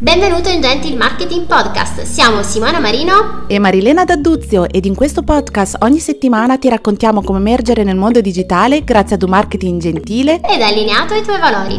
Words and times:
Benvenuto 0.00 0.48
in 0.48 0.60
Gentil 0.60 0.96
Marketing 0.96 1.44
Podcast, 1.44 2.02
siamo 2.02 2.44
Simona 2.44 2.78
Marino 2.78 3.48
e 3.48 3.58
Marilena 3.58 4.04
D'Adduzio 4.04 4.68
ed 4.68 4.84
in 4.84 4.94
questo 4.94 5.24
podcast 5.24 5.78
ogni 5.80 5.98
settimana 5.98 6.56
ti 6.56 6.68
raccontiamo 6.68 7.20
come 7.20 7.40
emergere 7.40 7.82
nel 7.82 7.96
mondo 7.96 8.20
digitale 8.20 8.84
grazie 8.84 9.16
ad 9.16 9.24
un 9.24 9.30
marketing 9.30 9.80
gentile 9.80 10.40
ed 10.40 10.62
allineato 10.62 11.14
ai 11.14 11.22
tuoi 11.24 11.40
valori. 11.40 11.74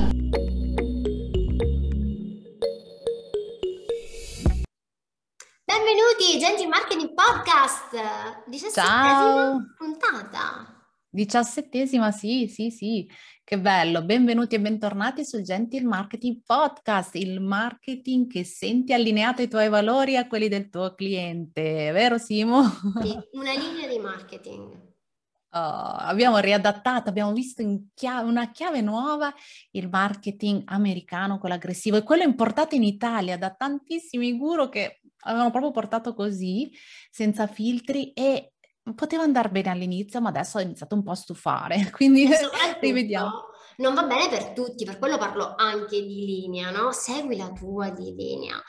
Benvenuti 5.63 6.38
Gentil 6.40 6.67
Marketing 6.67 7.13
Podcast, 7.13 8.47
diciassettesima 8.47 9.76
puntata. 9.78 10.74
Diciassettesima, 11.10 12.12
sì, 12.12 12.47
sì, 12.54 12.70
sì, 12.70 13.10
che 13.50 13.60
bello. 13.60 14.04
Benvenuti 14.04 14.54
e 14.54 14.62
bentornati 14.62 15.26
sul 15.26 15.42
Gentil 15.42 15.84
Marketing 15.84 16.44
Podcast, 16.45 17.16
il 17.16 17.41
marketing 17.41 18.30
che 18.30 18.44
senti 18.44 18.94
allineato 18.94 19.41
ai 19.41 19.48
tuoi 19.48 19.70
valori 19.70 20.14
e 20.14 20.18
a 20.18 20.28
quelli 20.28 20.48
del 20.48 20.70
tuo 20.70 20.94
cliente, 20.94 21.90
vero 21.92 22.20
Simo? 22.20 22.62
Sì, 23.02 23.18
una 23.34 23.54
linea 23.54 23.88
di 23.88 23.98
marketing. 23.98 24.88
Oh, 25.50 25.58
abbiamo 25.58 26.38
riadattato, 26.38 27.09
abbiamo 27.09 27.34
visto 27.34 27.64
chiave, 27.96 28.30
una 28.30 28.52
chiave 28.52 28.82
nuova 28.82 29.34
il 29.72 29.90
marketing 29.90 30.62
americano, 30.66 31.40
quello 31.40 31.56
aggressivo, 31.56 31.98
e 31.98 32.04
quello 32.04 32.22
importato 32.22 32.76
in 32.76 32.84
Italia 32.84 33.36
da 33.36 33.50
tantissimi 33.50 34.38
guru 34.38 34.70
che 34.70 35.02
avevano 35.22 35.50
proprio 35.50 35.72
portato 35.72 36.14
così, 36.14 36.72
senza 37.09 37.48
filtri 37.48 38.14
e 38.14 38.52
poteva 38.96 39.24
andare 39.24 39.50
bene 39.50 39.70
all'inizio, 39.70 40.22
ma 40.22 40.30
adesso 40.30 40.58
ho 40.58 40.62
iniziato 40.62 40.96
un 40.96 41.04
po' 41.04 41.12
a 41.12 41.16
stufare, 41.16 41.90
quindi 41.96 42.28
rivediamo. 42.80 43.48
Non 43.78 43.94
va 43.94 44.04
bene 44.04 44.28
per 44.30 44.52
tutti, 44.52 44.84
per 44.84 45.00
quello 45.00 45.18
parlo 45.18 45.54
anche 45.56 46.02
di 46.02 46.26
linea, 46.26 46.70
no? 46.70 46.92
Segui 46.92 47.38
la 47.38 47.52
tua 47.52 47.90
di 47.90 48.14
linea. 48.14 48.62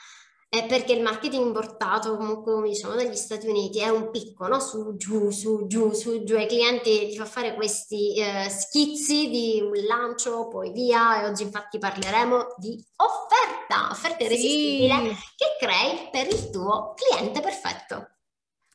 È 0.49 0.67
perché 0.67 0.93
il 0.93 1.03
marketing 1.03 1.47
importato, 1.47 2.17
comunque, 2.17 2.55
come 2.55 2.69
diciamo, 2.69 2.95
dagli 2.95 3.15
Stati 3.15 3.47
Uniti 3.47 3.79
è 3.81 3.89
un 3.89 4.11
picco, 4.11 4.47
no? 4.47 4.59
Su, 4.61 4.97
giù, 4.97 5.31
su, 5.31 5.67
giù, 5.67 5.93
su, 5.93 6.25
giù. 6.25 6.37
Ai 6.37 6.47
clienti 6.47 7.09
ti 7.09 7.17
fa 7.17 7.25
fare 7.25 7.55
questi 7.55 8.17
eh, 8.17 8.49
schizzi 8.49 9.29
di 9.31 9.61
un 9.61 9.85
lancio, 9.85 10.49
poi 10.49 10.73
via. 10.73 11.23
E 11.23 11.27
oggi 11.27 11.43
infatti 11.43 11.79
parleremo 11.79 12.55
di 12.57 12.85
offerta, 12.97 13.91
offerta 13.91 14.25
irresistibile 14.25 15.15
sì. 15.15 15.17
che 15.37 15.67
crei 15.67 16.09
per 16.11 16.27
il 16.27 16.51
tuo 16.51 16.95
cliente 16.95 17.41
perfetto 17.41 18.20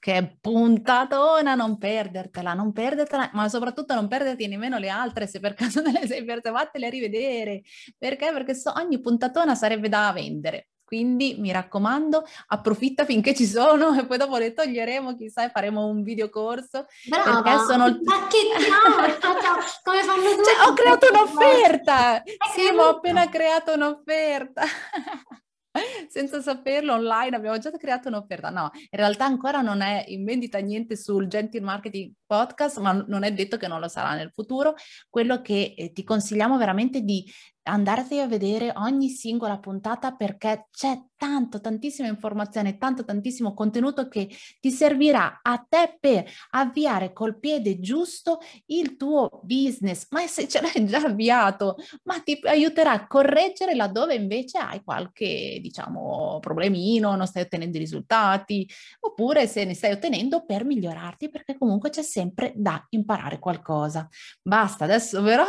che 0.06 0.38
puntatona, 0.40 1.56
non 1.56 1.80
perdertela, 1.80 2.54
non 2.54 2.72
perdertela, 2.72 3.32
ma 3.34 3.50
soprattutto 3.50 3.96
non 3.96 4.08
perderti 4.08 4.46
nemmeno 4.46 4.78
le 4.78 4.90
altre, 4.90 5.26
se 5.26 5.40
per 5.40 5.56
caso 5.56 5.82
ne 5.82 6.06
sei 6.06 6.24
perse, 6.24 6.52
vattele 6.52 6.86
a 6.86 6.90
rivedere. 6.92 7.64
Perché? 7.98 8.32
Perché 8.32 8.54
so, 8.54 8.72
ogni 8.76 9.00
puntatona 9.00 9.56
sarebbe 9.56 9.90
da 9.90 10.12
vendere. 10.14 10.68
Quindi 10.84 11.38
mi 11.40 11.52
raccomando, 11.52 12.24
approfitta 12.50 13.04
finché 13.04 13.34
ci 13.34 13.48
sono 13.48 13.98
e 13.98 14.06
poi 14.06 14.20
dopo 14.20 14.38
le 14.38 14.54
toglieremo, 14.54 15.16
chissà, 15.16 15.46
e 15.46 15.50
faremo 15.50 15.88
un 15.88 16.04
videocorso. 16.04 16.86
Brava, 17.10 17.42
perché 17.42 17.64
sono... 17.64 17.86
bacchettiamo, 18.00 18.96
come 19.82 20.04
fanno 20.04 20.36
tutti. 20.36 20.44
Cioè, 20.44 20.70
ho 20.70 20.74
creato 20.74 21.08
un'offerta! 21.12 22.22
Sì, 22.54 22.72
ma 22.76 22.90
ho 22.90 22.90
appena 22.90 23.28
creato 23.28 23.74
un'offerta. 23.74 24.62
senza 26.08 26.42
saperlo 26.42 26.94
online 26.94 27.36
abbiamo 27.36 27.58
già 27.58 27.72
creato 27.72 28.08
un'offerta. 28.08 28.50
No, 28.50 28.70
in 28.74 28.98
realtà 28.98 29.26
ancora 29.26 29.62
non 29.62 29.82
è 29.82 30.06
in 30.08 30.24
vendita 30.24 30.60
niente 30.60 30.96
sul 30.96 31.28
Gentil 31.28 31.64
Marketing 31.64 32.12
Podcast, 32.26 32.80
ma 32.80 32.94
non 33.08 33.24
è 33.24 33.34
detto 33.34 33.58
che 33.58 33.68
non 33.68 33.80
lo 33.80 33.88
sarà 33.88 34.16
nel 34.16 34.32
futuro. 34.32 34.76
Quello 35.10 35.42
che 35.42 35.74
eh, 35.76 35.92
ti 35.92 36.04
consigliamo 36.04 36.58
veramente 36.58 37.02
di 37.02 37.26
andarti 37.66 38.20
a 38.20 38.28
vedere 38.28 38.72
ogni 38.76 39.10
singola 39.10 39.60
puntata 39.60 40.14
perché 40.14 40.68
c'è 40.72 41.00
tanto, 41.18 41.62
tantissima 41.62 42.08
informazione, 42.08 42.78
tanto, 42.78 43.04
tantissimo 43.04 43.54
contenuto 43.54 44.08
che 44.08 44.30
ti 44.60 44.70
servirà 44.70 45.40
a 45.42 45.66
te 45.68 45.98
per 46.00 46.30
avviare 46.52 47.14
col 47.14 47.40
piede 47.40 47.80
giusto 47.80 48.40
il 48.68 48.96
tuo 48.98 49.42
business. 49.44 50.08
Ma 50.12 50.26
se 50.28 50.48
ce 50.48 50.62
l'hai 50.62 50.86
già 50.86 51.00
avviato, 51.00 51.78
ma 52.04 52.20
ti 52.20 52.40
aiuterà 52.44 52.92
a 52.92 53.08
correggere 53.08 53.76
laddove 53.76 54.16
invece 54.16 54.58
hai 54.58 54.84
qualche, 54.84 55.60
diciamo, 55.62 56.40
problemino, 56.40 57.16
non 57.16 57.28
stai 57.28 57.44
ottenendo 57.44 57.78
i 57.78 57.82
risultati, 57.82 58.68
oppure 59.00 59.48
se 59.48 59.66
ne 59.66 59.74
stai 59.74 59.92
ottenendo 59.92 60.46
per 60.46 60.66
migliorarti 60.66 61.30
perché 61.30 61.58
comunque 61.58 61.90
c'è 61.90 62.04
sempre 62.04 62.52
da 62.56 62.86
imparare 62.90 63.40
qualcosa. 63.40 64.08
Basta, 64.42 64.84
adesso 64.84 65.24
però 65.24 65.46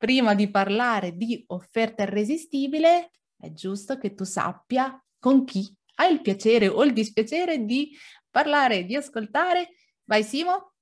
prima 0.00 0.34
di 0.34 0.50
parlare 0.50 1.14
di 1.14 1.44
offerta 1.48 2.04
irresistibile, 2.04 3.10
è 3.36 3.52
giusto 3.52 3.98
che 3.98 4.14
tu 4.14 4.24
sappia 4.24 4.98
con 5.18 5.44
chi 5.44 5.70
hai 5.96 6.10
il 6.10 6.22
piacere 6.22 6.68
o 6.68 6.82
il 6.84 6.94
dispiacere 6.94 7.66
di 7.66 7.94
parlare, 8.30 8.86
di 8.86 8.96
ascoltare. 8.96 9.74
Vai 10.04 10.22
Simo? 10.22 10.72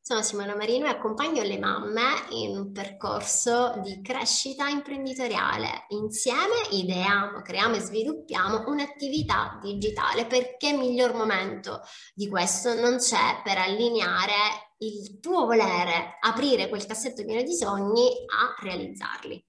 Sono 0.00 0.22
Simona 0.22 0.54
Marino 0.54 0.86
e 0.86 0.90
accompagno 0.90 1.42
le 1.42 1.58
mamme 1.58 2.02
in 2.30 2.56
un 2.56 2.70
percorso 2.70 3.74
di 3.82 4.00
crescita 4.02 4.68
imprenditoriale. 4.68 5.86
Insieme 5.88 6.54
ideiamo, 6.70 7.42
creiamo 7.42 7.74
e 7.74 7.80
sviluppiamo 7.80 8.62
un'attività 8.68 9.58
digitale 9.60 10.26
perché 10.26 10.72
miglior 10.72 11.14
momento 11.14 11.80
di 12.14 12.28
questo 12.28 12.74
non 12.74 12.98
c'è 12.98 13.40
per 13.42 13.58
allineare 13.58 14.69
il 14.82 15.20
tuo 15.20 15.44
volere 15.44 16.16
aprire 16.20 16.68
quel 16.68 16.86
cassetto 16.86 17.24
pieno 17.24 17.42
di 17.42 17.52
sogni 17.52 18.08
a 18.26 18.54
realizzarli. 18.62 19.44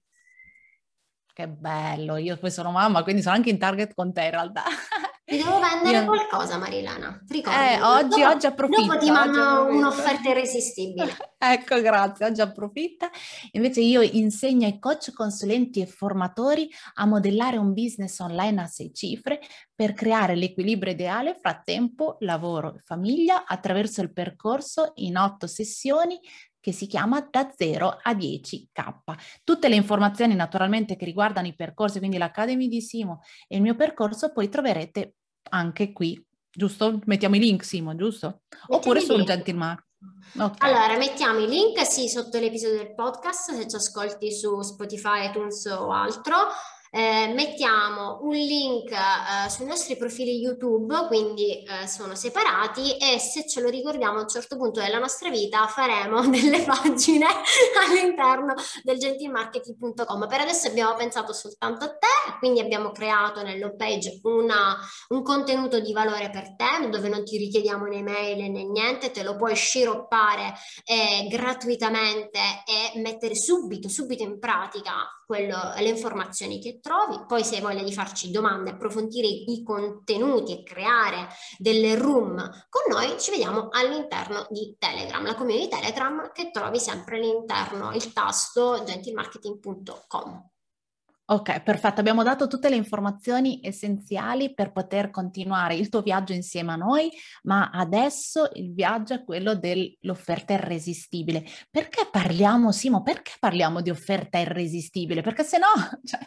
Che 1.32 1.48
bello, 1.48 2.16
io 2.16 2.36
poi 2.36 2.50
sono 2.50 2.70
mamma, 2.70 3.02
quindi 3.02 3.22
sono 3.22 3.36
anche 3.36 3.48
in 3.48 3.58
target 3.58 3.94
con 3.94 4.12
te 4.12 4.24
in 4.24 4.30
realtà. 4.30 4.64
Ti 5.24 5.36
devo 5.36 5.60
vendere 5.60 5.98
io... 5.98 6.04
qualcosa, 6.04 6.58
Marilena. 6.58 7.22
Ricordi. 7.28 7.58
Eh, 7.58 7.80
oggi, 7.80 8.20
dopo, 8.20 8.34
oggi 8.34 8.46
approfitta. 8.46 8.82
Dopo 8.82 8.98
ti 8.98 9.10
mando 9.10 9.66
un'offerta 9.72 10.30
irresistibile. 10.30 11.16
ecco, 11.38 11.80
grazie, 11.80 12.26
oggi 12.26 12.40
approfitta. 12.40 13.08
Invece 13.52 13.80
io 13.82 14.02
insegno 14.02 14.66
ai 14.66 14.80
coach, 14.80 15.12
consulenti 15.12 15.80
e 15.80 15.86
formatori 15.86 16.68
a 16.94 17.06
modellare 17.06 17.56
un 17.56 17.72
business 17.72 18.18
online 18.18 18.62
a 18.62 18.66
sei 18.66 18.92
cifre 18.92 19.40
per 19.72 19.94
creare 19.94 20.34
l'equilibrio 20.34 20.92
ideale 20.92 21.36
fra 21.40 21.60
tempo, 21.64 22.16
lavoro 22.20 22.74
e 22.74 22.80
famiglia 22.80 23.44
attraverso 23.46 24.02
il 24.02 24.12
percorso 24.12 24.92
in 24.96 25.16
otto 25.16 25.46
sessioni 25.46 26.18
che 26.62 26.72
si 26.72 26.86
chiama 26.86 27.26
Da 27.28 27.50
0 27.54 27.98
a 28.02 28.14
10K. 28.14 28.94
Tutte 29.42 29.68
le 29.68 29.74
informazioni 29.74 30.34
naturalmente 30.36 30.96
che 30.96 31.04
riguardano 31.04 31.48
i 31.48 31.54
percorsi, 31.54 31.98
quindi 31.98 32.18
l'Academy 32.18 32.68
di 32.68 32.80
Simo 32.80 33.20
e 33.48 33.56
il 33.56 33.62
mio 33.62 33.74
percorso, 33.74 34.32
poi 34.32 34.48
troverete 34.48 35.16
anche 35.50 35.92
qui, 35.92 36.24
giusto? 36.48 37.00
Mettiamo 37.06 37.34
i 37.34 37.40
link, 37.40 37.64
Simo, 37.64 37.96
giusto? 37.96 38.42
Mettiamo 38.48 38.76
Oppure 38.76 39.00
sul 39.00 39.24
Gentilmark. 39.24 39.84
Okay. 40.38 40.70
Allora, 40.70 40.96
mettiamo 40.96 41.40
i 41.40 41.48
link 41.48 41.84
sì 41.84 42.08
sotto 42.08 42.38
l'episodio 42.38 42.78
del 42.78 42.94
podcast 42.94 43.52
se 43.52 43.68
ci 43.68 43.76
ascolti 43.76 44.32
su 44.32 44.60
Spotify, 44.62 45.28
iTunes 45.28 45.66
o 45.66 45.90
altro 45.90 46.48
eh, 46.94 47.32
mettiamo 47.34 48.18
un 48.20 48.34
link 48.34 48.90
eh, 48.90 49.48
sui 49.48 49.64
nostri 49.64 49.96
profili 49.96 50.38
YouTube, 50.38 51.06
quindi 51.06 51.62
eh, 51.62 51.86
sono 51.86 52.14
separati 52.14 52.98
e 52.98 53.18
se 53.18 53.46
ce 53.48 53.62
lo 53.62 53.70
ricordiamo 53.70 54.18
a 54.18 54.22
un 54.22 54.28
certo 54.28 54.58
punto 54.58 54.80
della 54.80 54.98
nostra 54.98 55.30
vita 55.30 55.66
faremo 55.68 56.20
delle 56.28 56.62
pagine 56.62 57.26
all'interno 57.82 58.52
del 58.82 58.98
gentilmarketing.com. 58.98 60.28
Per 60.28 60.40
adesso 60.40 60.68
abbiamo 60.68 60.94
pensato 60.94 61.32
soltanto 61.32 61.86
a 61.86 61.96
te, 61.96 62.21
quindi 62.42 62.58
abbiamo 62.58 62.90
creato 62.90 63.40
nell'home 63.44 63.76
page 63.76 64.18
una, 64.24 64.76
un 65.10 65.22
contenuto 65.22 65.78
di 65.78 65.92
valore 65.92 66.28
per 66.28 66.56
te 66.56 66.88
dove 66.90 67.08
non 67.08 67.22
ti 67.24 67.36
richiediamo 67.36 67.84
né 67.84 68.02
mail 68.02 68.50
né 68.50 68.64
niente, 68.64 69.12
te 69.12 69.22
lo 69.22 69.36
puoi 69.36 69.54
sciroppare 69.54 70.52
eh, 70.84 71.28
gratuitamente 71.28 72.40
e 72.66 72.98
mettere 72.98 73.36
subito, 73.36 73.88
subito 73.88 74.24
in 74.24 74.40
pratica 74.40 75.08
quello, 75.24 75.56
le 75.76 75.88
informazioni 75.88 76.60
che 76.60 76.80
trovi, 76.80 77.24
poi 77.28 77.44
se 77.44 77.54
hai 77.54 77.60
voglia 77.60 77.84
di 77.84 77.92
farci 77.92 78.32
domande, 78.32 78.70
approfondire 78.70 79.28
i 79.28 79.62
contenuti 79.64 80.52
e 80.52 80.62
creare 80.64 81.28
delle 81.58 81.94
room 81.94 82.34
con 82.68 82.82
noi, 82.90 83.20
ci 83.20 83.30
vediamo 83.30 83.68
all'interno 83.70 84.48
di 84.50 84.74
Telegram, 84.76 85.24
la 85.24 85.36
community 85.36 85.68
Telegram 85.68 86.32
che 86.32 86.50
trovi 86.50 86.80
sempre 86.80 87.18
all'interno 87.18 87.92
il 87.92 88.12
tasto 88.12 88.82
gentilmarketing.com. 88.82 90.50
Ok, 91.32 91.62
perfetto. 91.62 91.98
Abbiamo 91.98 92.22
dato 92.22 92.46
tutte 92.46 92.68
le 92.68 92.76
informazioni 92.76 93.58
essenziali 93.62 94.52
per 94.52 94.70
poter 94.70 95.08
continuare 95.08 95.74
il 95.74 95.88
tuo 95.88 96.02
viaggio 96.02 96.34
insieme 96.34 96.72
a 96.72 96.76
noi, 96.76 97.10
ma 97.44 97.70
adesso 97.72 98.50
il 98.52 98.74
viaggio 98.74 99.14
è 99.14 99.24
quello 99.24 99.54
dell'offerta 99.54 100.52
irresistibile. 100.52 101.42
Perché 101.70 102.06
parliamo, 102.10 102.70
Simo, 102.70 103.02
perché 103.02 103.32
parliamo 103.40 103.80
di 103.80 103.88
offerta 103.88 104.36
irresistibile? 104.36 105.22
Perché 105.22 105.42
se 105.42 105.56
no, 105.56 105.68
cioè, 106.04 106.20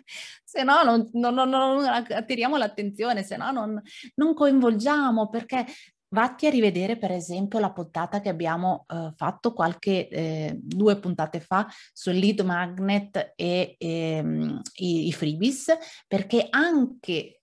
se 0.44 0.63
no 0.63 0.81
non, 0.81 1.07
non, 1.13 1.36
non, 1.36 1.50
non 1.50 1.86
attiriamo 1.86 2.57
l'attenzione, 2.57 3.22
se 3.22 3.38
no 3.38 3.52
non, 3.52 3.80
non 4.16 4.34
coinvolgiamo, 4.34 5.30
perché 5.30 5.68
Vatti 6.10 6.48
a 6.48 6.50
rivedere 6.50 6.98
per 6.98 7.12
esempio 7.12 7.60
la 7.60 7.72
puntata 7.72 8.22
che 8.22 8.30
abbiamo 8.30 8.86
eh, 8.88 9.12
fatto 9.16 9.54
qualche 9.54 10.07
eh, 10.07 10.57
due 10.62 10.98
puntate 11.00 11.40
fa 11.40 11.68
sul 11.92 12.13
lead 12.13 12.40
magnet 12.42 13.34
e 13.36 13.75
ehm, 13.78 14.62
i, 14.75 15.07
i 15.07 15.12
freebies, 15.12 15.75
perché 16.07 16.48
anche 16.50 17.42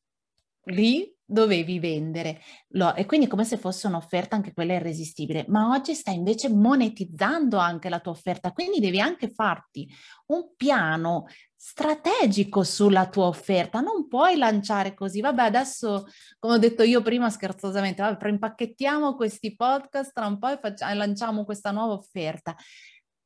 lì 0.67 1.13
dovevi 1.33 1.79
vendere. 1.79 2.41
Lo, 2.75 2.95
e 2.95 3.07
quindi 3.07 3.27
come 3.27 3.45
se 3.45 3.57
fosse 3.57 3.87
un'offerta 3.87 4.37
anche 4.37 4.53
quella 4.53 4.75
irresistibile, 4.75 5.45
ma 5.49 5.71
oggi 5.71 5.95
stai 5.95 6.15
invece 6.15 6.49
monetizzando 6.49 7.57
anche 7.57 7.89
la 7.89 8.01
tua 8.01 8.13
offerta, 8.13 8.53
quindi 8.53 8.81
devi 8.81 9.01
anche 9.01 9.31
farti 9.33 9.89
un 10.27 10.55
piano 10.57 11.27
strategico 11.57 12.65
sulla 12.65 13.09
tua 13.09 13.27
offerta, 13.27 13.81
non 13.81 14.09
puoi 14.09 14.37
lanciare 14.37 14.95
così, 14.95 15.21
vabbè 15.21 15.43
adesso 15.43 16.07
come 16.39 16.55
ho 16.55 16.59
detto 16.59 16.83
io 16.83 17.03
prima 17.03 17.31
scherzosamente, 17.31 18.03
vabbè, 18.03 18.29
impachettiamo 18.29 19.15
questi 19.15 19.55
podcast, 19.55 20.13
tra 20.13 20.27
un 20.27 20.39
po' 20.39 20.49
e 20.49 20.59
facciamo, 20.61 20.95
lanciamo 20.95 21.45
questa 21.45 21.71
nuova 21.71 21.93
offerta 21.93 22.57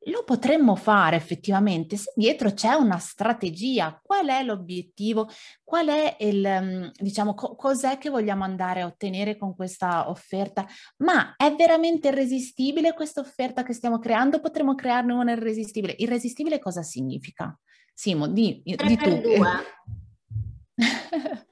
lo 0.07 0.23
potremmo 0.25 0.77
fare 0.77 1.17
effettivamente 1.17 1.97
se 1.97 2.13
dietro 2.15 2.53
c'è 2.53 2.75
una 2.75 2.99
strategia. 2.99 3.99
Qual 4.03 4.27
è 4.27 4.43
l'obiettivo? 4.43 5.29
Qual 5.65 5.89
è 5.89 6.17
il, 6.21 6.47
mm, 6.47 6.87
diciamo, 6.99 7.35
co- 7.35 7.57
cos'è 7.57 7.99
che 7.99 8.11
vogliamo 8.11 8.45
andare 8.45 8.83
a 8.83 8.87
ottenere 8.87 9.37
con 9.37 9.55
questa 9.55 10.09
offerta? 10.09 10.67
Ma 10.99 11.35
è 11.37 11.55
veramente 11.55 12.09
irresistibile 12.09 12.95
questa 12.95 13.21
offerta 13.21 13.63
che 13.63 13.73
stiamo 13.73 13.99
creando? 13.99 14.41
Potremmo 14.41 14.75
crearne 14.75 15.13
una 15.13 15.33
irresistibile. 15.33 15.95
Irresistibile 15.99 16.59
cosa 16.59 16.83
significa? 16.83 17.59
Simo, 17.93 18.29
di, 18.29 18.61
di 18.65 18.77
tu. 18.77 19.21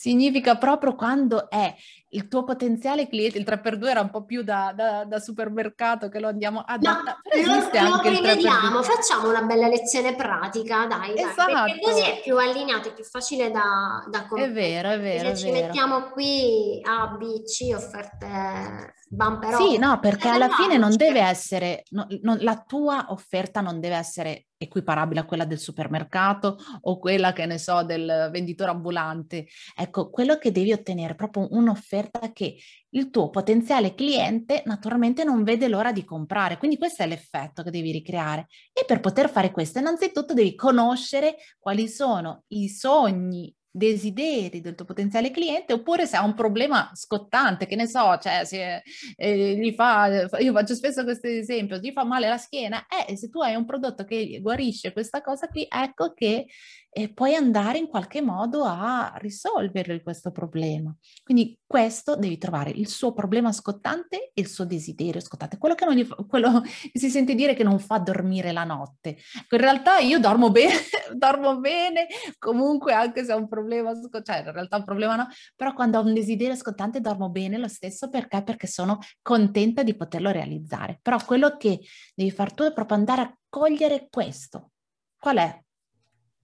significa 0.00 0.56
proprio 0.56 0.94
quando 0.94 1.50
è 1.50 1.74
il 2.12 2.26
tuo 2.26 2.42
potenziale 2.42 3.06
cliente, 3.06 3.36
il 3.36 3.44
3x2 3.46 3.86
era 3.86 4.00
un 4.00 4.08
po' 4.08 4.24
più 4.24 4.42
da, 4.42 4.72
da, 4.74 5.04
da 5.04 5.18
supermercato 5.18 6.08
che 6.08 6.18
lo 6.18 6.28
andiamo 6.28 6.60
ad 6.60 6.82
no, 6.82 7.02
lo, 7.02 7.90
lo 7.90 8.00
prevediamo, 8.00 8.82
facciamo 8.82 9.28
una 9.28 9.42
bella 9.42 9.68
lezione 9.68 10.16
pratica, 10.16 10.86
dai, 10.86 11.12
esatto. 11.14 11.52
dai, 11.52 11.72
perché 11.72 11.80
così 11.82 12.00
è 12.00 12.20
più 12.22 12.38
allineato, 12.38 12.88
è 12.88 12.94
più 12.94 13.04
facile 13.04 13.50
da, 13.50 14.02
da 14.08 14.26
comprendere. 14.26 14.66
È 14.66 14.70
vero, 14.72 14.88
è 14.88 15.00
vero. 15.00 15.28
Se 15.28 15.36
ci 15.36 15.50
vero. 15.50 15.66
mettiamo 15.66 16.08
qui 16.12 16.80
A, 16.82 17.08
B, 17.18 17.42
C, 17.42 17.74
offerte 17.74 18.94
bumper 19.06 19.54
Sì, 19.56 19.76
no, 19.76 20.00
perché 20.00 20.28
alla 20.28 20.48
fine 20.48 20.78
non 20.78 20.96
deve 20.96 21.20
essere, 21.20 21.82
no, 21.90 22.06
no, 22.22 22.38
la 22.40 22.56
tua 22.66 23.04
offerta 23.10 23.60
non 23.60 23.80
deve 23.80 23.96
essere 23.96 24.46
equiparabile 24.62 25.20
a 25.20 25.24
quella 25.24 25.46
del 25.46 25.58
supermercato 25.58 26.58
o 26.82 26.98
quella, 26.98 27.32
che 27.32 27.46
ne 27.46 27.56
so, 27.56 27.82
del 27.82 28.28
venditore 28.30 28.70
ambulante. 28.70 29.46
Ecco, 29.74 30.10
quello 30.10 30.36
che 30.36 30.52
devi 30.52 30.72
ottenere 30.72 31.14
è 31.14 31.16
proprio 31.16 31.48
un'offerta 31.50 32.30
che 32.32 32.56
il 32.90 33.08
tuo 33.08 33.30
potenziale 33.30 33.94
cliente 33.94 34.62
naturalmente 34.66 35.24
non 35.24 35.44
vede 35.44 35.68
l'ora 35.68 35.92
di 35.92 36.04
comprare. 36.04 36.58
Quindi 36.58 36.76
questo 36.76 37.02
è 37.02 37.06
l'effetto 37.06 37.62
che 37.62 37.70
devi 37.70 37.90
ricreare. 37.90 38.48
E 38.72 38.84
per 38.84 39.00
poter 39.00 39.30
fare 39.30 39.50
questo, 39.50 39.78
innanzitutto 39.78 40.34
devi 40.34 40.54
conoscere 40.54 41.36
quali 41.58 41.88
sono 41.88 42.44
i 42.48 42.68
sogni 42.68 43.54
desideri 43.70 44.60
del 44.60 44.74
tuo 44.74 44.84
potenziale 44.84 45.30
cliente 45.30 45.72
oppure 45.72 46.06
se 46.06 46.16
ha 46.16 46.24
un 46.24 46.34
problema 46.34 46.90
scottante, 46.94 47.66
che 47.66 47.76
ne 47.76 47.86
so, 47.86 48.18
cioè 48.18 48.44
se 48.44 48.82
eh, 49.16 49.56
gli 49.56 49.72
fa, 49.72 50.28
io 50.38 50.52
faccio 50.52 50.74
spesso 50.74 51.04
questo 51.04 51.28
esempio, 51.28 51.78
gli 51.78 51.92
fa 51.92 52.04
male 52.04 52.28
la 52.28 52.38
schiena, 52.38 52.86
eh, 52.86 53.16
se 53.16 53.28
tu 53.28 53.40
hai 53.40 53.54
un 53.54 53.64
prodotto 53.64 54.04
che 54.04 54.38
guarisce 54.40 54.92
questa 54.92 55.20
cosa 55.20 55.46
qui, 55.48 55.66
ecco 55.68 56.12
che 56.12 56.46
e 56.92 57.12
puoi 57.12 57.34
andare 57.34 57.78
in 57.78 57.86
qualche 57.86 58.20
modo 58.20 58.64
a 58.64 59.14
risolvere 59.18 60.02
questo 60.02 60.32
problema. 60.32 60.94
Quindi 61.22 61.56
questo 61.64 62.16
devi 62.16 62.36
trovare 62.36 62.70
il 62.70 62.88
suo 62.88 63.12
problema 63.12 63.52
scottante 63.52 64.32
e 64.34 64.40
il 64.40 64.48
suo 64.48 64.64
desiderio 64.64 65.20
scottante, 65.20 65.56
quello 65.56 65.76
che, 65.76 65.86
gli 65.94 66.06
quello 66.26 66.62
che 66.62 66.98
si 66.98 67.08
sente 67.08 67.34
dire 67.36 67.54
che 67.54 67.62
non 67.62 67.78
fa 67.78 67.98
dormire 67.98 68.50
la 68.50 68.64
notte. 68.64 69.18
In 69.50 69.58
realtà 69.58 69.98
io 69.98 70.18
dormo 70.18 70.50
bene, 70.50 70.74
dormo 71.14 71.60
bene, 71.60 72.08
comunque 72.38 72.92
anche 72.92 73.24
se 73.24 73.32
ho 73.32 73.36
un 73.36 73.48
problema, 73.48 73.92
cioè 74.22 74.38
in 74.38 74.52
realtà 74.52 74.76
un 74.78 74.84
problema 74.84 75.14
no, 75.14 75.28
però 75.54 75.72
quando 75.72 75.98
ho 75.98 76.02
un 76.02 76.12
desiderio 76.12 76.56
scottante 76.56 77.00
dormo 77.00 77.30
bene 77.30 77.56
lo 77.56 77.68
stesso 77.68 78.08
perché? 78.08 78.42
Perché 78.42 78.66
sono 78.66 78.98
contenta 79.22 79.84
di 79.84 79.94
poterlo 79.94 80.30
realizzare. 80.30 80.98
Però 81.00 81.16
quello 81.24 81.56
che 81.56 81.78
devi 82.14 82.32
fare 82.32 82.50
tu 82.50 82.64
è 82.64 82.72
proprio 82.72 82.96
andare 82.96 83.22
a 83.22 83.38
cogliere 83.48 84.08
questo. 84.10 84.72
Qual 85.16 85.36
è? 85.36 85.62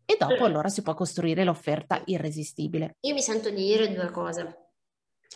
E 0.06 0.16
dopo 0.18 0.44
allora 0.44 0.68
si 0.68 0.82
può 0.82 0.94
costruire 0.94 1.44
l'offerta 1.44 2.00
irresistibile. 2.06 2.96
Io 3.00 3.14
mi 3.14 3.20
sento 3.20 3.50
di 3.50 3.56
dire 3.56 3.92
due 3.92 4.10
cose. 4.10 4.60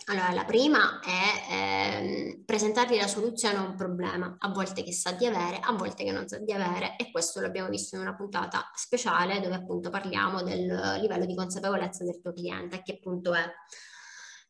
Allora, 0.05 0.31
la 0.31 0.45
prima 0.45 0.99
è 0.99 1.53
ehm, 1.53 2.43
presentargli 2.43 2.97
la 2.97 3.07
soluzione 3.07 3.57
a 3.57 3.61
un 3.61 3.75
problema, 3.75 4.35
a 4.39 4.49
volte 4.49 4.81
che 4.81 4.93
sa 4.93 5.11
di 5.11 5.27
avere, 5.27 5.59
a 5.59 5.73
volte 5.73 6.03
che 6.03 6.11
non 6.11 6.27
sa 6.27 6.39
di 6.39 6.51
avere, 6.51 6.95
e 6.97 7.11
questo 7.11 7.39
l'abbiamo 7.39 7.69
visto 7.69 7.95
in 7.95 8.01
una 8.01 8.15
puntata 8.15 8.71
speciale 8.73 9.41
dove 9.41 9.55
appunto 9.55 9.89
parliamo 9.89 10.41
del 10.41 10.65
livello 11.01 11.25
di 11.25 11.35
consapevolezza 11.35 12.03
del 12.03 12.19
tuo 12.19 12.33
cliente, 12.33 12.77
a 12.77 12.81
che 12.81 12.99
punto 12.99 13.33
è 13.33 13.43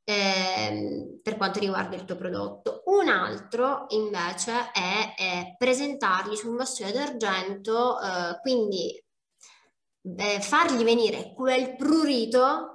ehm, 0.06 1.20
per 1.22 1.36
quanto 1.36 1.60
riguarda 1.60 1.96
il 1.96 2.06
tuo 2.06 2.16
prodotto. 2.16 2.84
Un 2.86 3.10
altro 3.10 3.86
invece 3.90 4.72
è, 4.72 5.14
è 5.16 5.56
presentargli 5.58 6.36
su 6.36 6.50
un 6.50 6.56
vassoio 6.56 6.92
d'argento, 6.94 8.00
eh, 8.00 8.40
quindi 8.42 9.01
eh, 10.02 10.42
fargli 10.42 10.84
venire 10.84 11.34
quel 11.34 11.76
prurito 11.76 12.72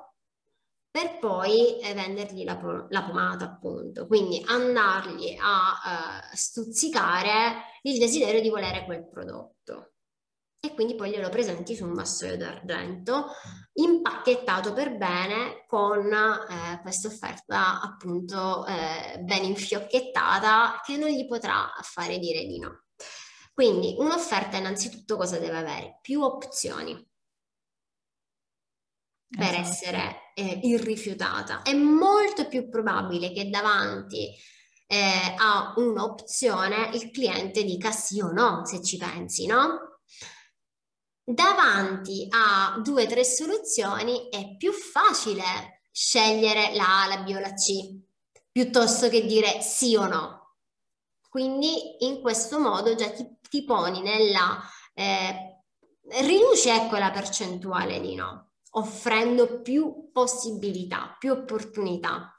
per 0.96 1.18
poi 1.18 1.78
eh, 1.80 1.92
vendergli 1.92 2.42
la, 2.42 2.58
la, 2.88 3.04
pomata, 3.04 3.44
appunto. 3.44 4.06
Quindi 4.06 4.42
andargli 4.46 5.36
a 5.38 6.30
uh, 6.32 6.34
stuzzicare 6.34 7.64
il 7.82 7.98
desiderio 7.98 8.40
di 8.40 8.48
volere 8.48 8.86
quel 8.86 9.06
prodotto. 9.06 9.92
E 10.58 10.72
quindi 10.72 10.94
poi 10.94 11.10
glielo 11.10 11.28
presenti 11.28 11.76
su 11.76 11.84
un 11.84 11.92
vassoio 11.92 12.38
d'argento 12.38 13.26
impacchettato 13.74 14.72
per 14.72 14.96
bene 14.96 15.64
con 15.68 16.10
eh, 16.10 16.80
questa 16.80 17.08
offerta 17.08 17.80
appunto 17.82 18.66
eh, 18.66 19.18
ben 19.20 19.44
infiocchettata 19.44 20.80
che 20.84 20.96
non 20.96 21.10
gli 21.10 21.26
potrà 21.26 21.70
fare 21.82 22.18
dire 22.18 22.46
di 22.46 22.58
no. 22.58 22.84
Quindi 23.52 23.94
un'offerta 23.98 24.56
innanzitutto 24.56 25.16
cosa 25.16 25.38
deve 25.38 25.58
avere? 25.58 25.98
Più 26.00 26.22
opzioni 26.22 27.06
per 29.28 29.54
esatto. 29.54 29.60
essere 29.60 30.32
eh, 30.34 30.60
irrifiutata. 30.62 31.62
È 31.62 31.72
molto 31.72 32.46
più 32.48 32.68
probabile 32.68 33.32
che 33.32 33.48
davanti 33.48 34.34
eh, 34.86 35.34
a 35.36 35.74
un'opzione 35.76 36.90
il 36.92 37.10
cliente 37.10 37.64
dica 37.64 37.90
sì 37.90 38.20
o 38.20 38.30
no, 38.30 38.64
se 38.64 38.82
ci 38.82 38.96
pensi, 38.96 39.46
no? 39.46 40.00
Davanti 41.24 42.28
a 42.30 42.78
due 42.80 43.04
o 43.04 43.06
tre 43.06 43.24
soluzioni 43.24 44.28
è 44.28 44.56
più 44.56 44.72
facile 44.72 45.82
scegliere 45.90 46.74
la 46.74 47.02
A, 47.02 47.06
la 47.08 47.22
B 47.22 47.30
o 47.30 47.40
la 47.40 47.52
C, 47.52 48.00
piuttosto 48.52 49.08
che 49.08 49.26
dire 49.26 49.60
sì 49.60 49.96
o 49.96 50.06
no. 50.06 50.56
Quindi 51.28 52.04
in 52.06 52.20
questo 52.20 52.60
modo 52.60 52.94
già 52.94 53.10
ti, 53.10 53.26
ti 53.48 53.64
poni 53.64 54.02
nella... 54.02 54.62
Eh, 54.94 55.54
riduci 56.08 56.68
ecco 56.68 56.96
la 56.96 57.10
percentuale 57.10 58.00
di 58.00 58.14
no 58.14 58.46
offrendo 58.70 59.60
più 59.60 60.10
possibilità, 60.12 61.16
più 61.18 61.32
opportunità 61.32 62.30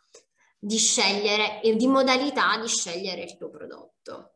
di 0.59 0.77
scegliere 0.77 1.61
e 1.61 1.75
di 1.75 1.87
modalità 1.87 2.59
di 2.59 2.67
scegliere 2.67 3.23
il 3.23 3.37
tuo 3.37 3.49
prodotto. 3.49 4.33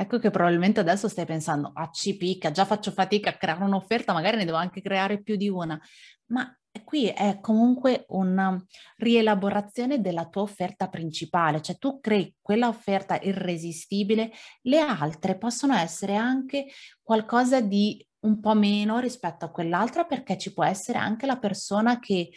Ecco 0.00 0.18
che 0.18 0.30
probabilmente 0.30 0.80
adesso 0.80 1.08
stai 1.08 1.26
pensando, 1.26 1.72
a 1.74 1.82
ah, 1.82 1.90
ci 1.90 2.16
picca, 2.16 2.50
già 2.50 2.64
faccio 2.64 2.90
fatica 2.90 3.30
a 3.30 3.36
creare 3.36 3.64
un'offerta, 3.64 4.14
magari 4.14 4.38
ne 4.38 4.46
devo 4.46 4.56
anche 4.56 4.80
creare 4.80 5.22
più 5.22 5.36
di 5.36 5.48
una, 5.50 5.78
ma 6.26 6.58
qui 6.84 7.08
è 7.08 7.38
comunque 7.40 8.06
una 8.08 8.56
rielaborazione 8.96 10.00
della 10.00 10.26
tua 10.26 10.42
offerta 10.42 10.88
principale, 10.88 11.60
cioè 11.60 11.76
tu 11.76 12.00
crei 12.00 12.34
quella 12.40 12.68
offerta 12.68 13.18
irresistibile, 13.20 14.30
le 14.62 14.78
altre 14.78 15.36
possono 15.36 15.74
essere 15.74 16.14
anche 16.14 16.68
qualcosa 17.02 17.60
di 17.60 18.02
un 18.20 18.40
po' 18.40 18.54
meno 18.54 18.98
rispetto 18.98 19.44
a 19.44 19.50
quell'altra 19.50 20.04
perché 20.04 20.36
ci 20.36 20.52
può 20.52 20.64
essere 20.64 20.98
anche 20.98 21.26
la 21.26 21.38
persona 21.38 21.98
che 21.98 22.30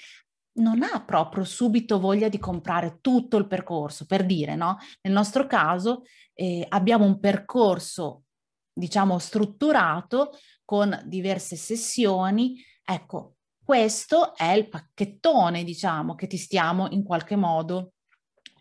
non 0.55 0.83
ha 0.83 1.03
proprio 1.03 1.43
subito 1.43 1.99
voglia 1.99 2.29
di 2.29 2.37
comprare 2.37 2.99
tutto 3.01 3.37
il 3.37 3.47
percorso, 3.47 4.05
per 4.05 4.25
dire, 4.25 4.55
no? 4.55 4.77
Nel 5.01 5.13
nostro 5.13 5.47
caso 5.47 6.03
eh, 6.33 6.65
abbiamo 6.69 7.05
un 7.05 7.19
percorso, 7.19 8.23
diciamo, 8.71 9.17
strutturato 9.17 10.37
con 10.63 11.01
diverse 11.05 11.55
sessioni. 11.55 12.63
Ecco, 12.83 13.35
questo 13.63 14.35
è 14.35 14.51
il 14.51 14.69
pacchettone, 14.69 15.63
diciamo, 15.63 16.15
che 16.15 16.27
ti 16.27 16.37
stiamo 16.37 16.87
in 16.89 17.03
qualche 17.03 17.35
modo 17.35 17.93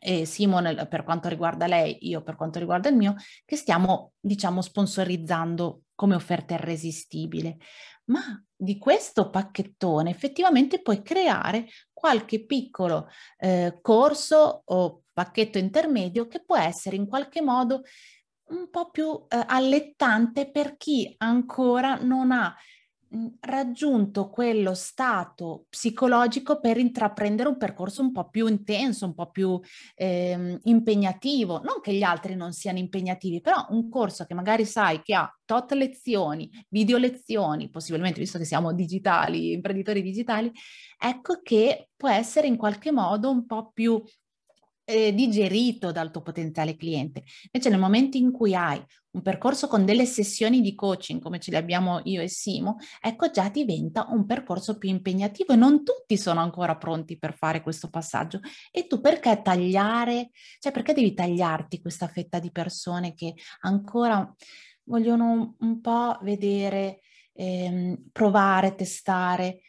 e 0.04 0.24
Simone 0.24 0.88
per 0.88 1.04
quanto 1.04 1.28
riguarda 1.28 1.68
lei, 1.68 2.08
io 2.08 2.22
per 2.22 2.34
quanto 2.34 2.58
riguarda 2.58 2.88
il 2.88 2.96
mio, 2.96 3.14
che 3.44 3.54
stiamo, 3.54 4.14
diciamo, 4.18 4.60
sponsorizzando 4.60 5.81
come 5.94 6.14
offerta 6.14 6.54
irresistibile. 6.54 7.58
Ma 8.04 8.42
di 8.54 8.78
questo 8.78 9.30
pacchettone 9.30 10.10
effettivamente 10.10 10.82
puoi 10.82 11.02
creare 11.02 11.68
qualche 11.92 12.44
piccolo 12.44 13.08
eh, 13.38 13.78
corso 13.80 14.62
o 14.64 15.02
pacchetto 15.12 15.58
intermedio 15.58 16.26
che 16.26 16.42
può 16.44 16.56
essere 16.56 16.96
in 16.96 17.06
qualche 17.06 17.40
modo 17.40 17.82
un 18.46 18.68
po' 18.70 18.90
più 18.90 19.24
eh, 19.28 19.44
allettante 19.46 20.50
per 20.50 20.76
chi 20.76 21.14
ancora 21.18 21.94
non 21.96 22.32
ha 22.32 22.54
raggiunto 23.40 24.30
quello 24.30 24.74
stato 24.74 25.66
psicologico 25.68 26.60
per 26.60 26.78
intraprendere 26.78 27.48
un 27.48 27.56
percorso 27.56 28.02
un 28.02 28.12
po' 28.12 28.28
più 28.28 28.46
intenso, 28.46 29.06
un 29.06 29.14
po' 29.14 29.30
più 29.30 29.60
eh, 29.94 30.58
impegnativo. 30.62 31.60
Non 31.62 31.80
che 31.80 31.92
gli 31.92 32.02
altri 32.02 32.34
non 32.34 32.52
siano 32.52 32.78
impegnativi, 32.78 33.40
però 33.40 33.66
un 33.70 33.88
corso 33.88 34.24
che 34.24 34.34
magari 34.34 34.64
sai 34.64 35.02
che 35.02 35.14
ha 35.14 35.30
tot 35.44 35.72
lezioni, 35.72 36.50
video 36.70 36.96
lezioni, 36.96 37.68
possibilmente 37.68 38.20
visto 38.20 38.38
che 38.38 38.44
siamo 38.44 38.72
digitali, 38.72 39.52
imprenditori 39.52 40.02
digitali, 40.02 40.50
ecco 40.98 41.40
che 41.42 41.90
può 41.96 42.08
essere 42.08 42.46
in 42.46 42.56
qualche 42.56 42.90
modo 42.90 43.30
un 43.30 43.44
po' 43.46 43.70
più 43.72 44.02
eh, 44.92 45.14
digerito 45.14 45.90
dal 45.90 46.10
tuo 46.10 46.20
potenziale 46.20 46.76
cliente. 46.76 47.22
Invece 47.50 47.70
nel 47.70 47.80
momento 47.80 48.18
in 48.18 48.30
cui 48.30 48.54
hai 48.54 48.82
un 49.12 49.22
percorso 49.22 49.66
con 49.68 49.84
delle 49.84 50.06
sessioni 50.06 50.60
di 50.60 50.74
coaching 50.74 51.20
come 51.20 51.38
ce 51.38 51.50
le 51.50 51.56
abbiamo 51.58 52.00
io 52.04 52.22
e 52.22 52.28
Simo, 52.28 52.76
ecco 53.00 53.30
già 53.30 53.48
diventa 53.48 54.06
un 54.08 54.26
percorso 54.26 54.78
più 54.78 54.88
impegnativo 54.88 55.52
e 55.52 55.56
non 55.56 55.82
tutti 55.82 56.16
sono 56.16 56.40
ancora 56.40 56.76
pronti 56.76 57.18
per 57.18 57.34
fare 57.34 57.62
questo 57.62 57.88
passaggio. 57.88 58.40
E 58.70 58.86
tu 58.86 59.00
perché 59.00 59.40
tagliare, 59.42 60.30
cioè 60.58 60.72
perché 60.72 60.92
devi 60.92 61.14
tagliarti 61.14 61.80
questa 61.80 62.08
fetta 62.08 62.38
di 62.38 62.50
persone 62.50 63.14
che 63.14 63.34
ancora 63.60 64.30
vogliono 64.84 65.56
un 65.60 65.80
po' 65.80 66.18
vedere, 66.22 67.00
ehm, 67.34 68.08
provare, 68.12 68.74
testare, 68.74 69.60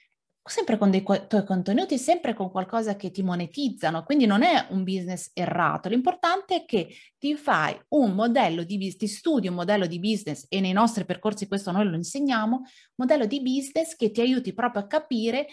sempre 0.45 0.77
con 0.77 0.91
dei 0.91 1.03
tuoi 1.03 1.45
contenuti, 1.45 1.97
sempre 1.97 2.33
con 2.33 2.51
qualcosa 2.51 2.95
che 2.95 3.11
ti 3.11 3.23
monetizzano, 3.23 4.03
quindi 4.03 4.25
non 4.25 4.43
è 4.43 4.67
un 4.71 4.83
business 4.83 5.31
errato. 5.33 5.87
L'importante 5.87 6.55
è 6.55 6.65
che 6.65 6.93
ti 7.17 7.35
fai 7.35 7.79
un 7.89 8.11
modello 8.13 8.63
di 8.63 8.77
business, 8.77 8.97
ti 8.97 9.07
studi 9.07 9.47
un 9.47 9.55
modello 9.55 9.87
di 9.87 9.99
business 9.99 10.45
e 10.49 10.59
nei 10.59 10.73
nostri 10.73 11.05
percorsi 11.05 11.47
questo 11.47 11.71
noi 11.71 11.85
lo 11.85 11.95
insegniamo, 11.95 12.63
modello 12.95 13.25
di 13.25 13.41
business 13.41 13.95
che 13.95 14.11
ti 14.11 14.19
aiuti 14.19 14.53
proprio 14.53 14.81
a 14.81 14.87
capire 14.87 15.47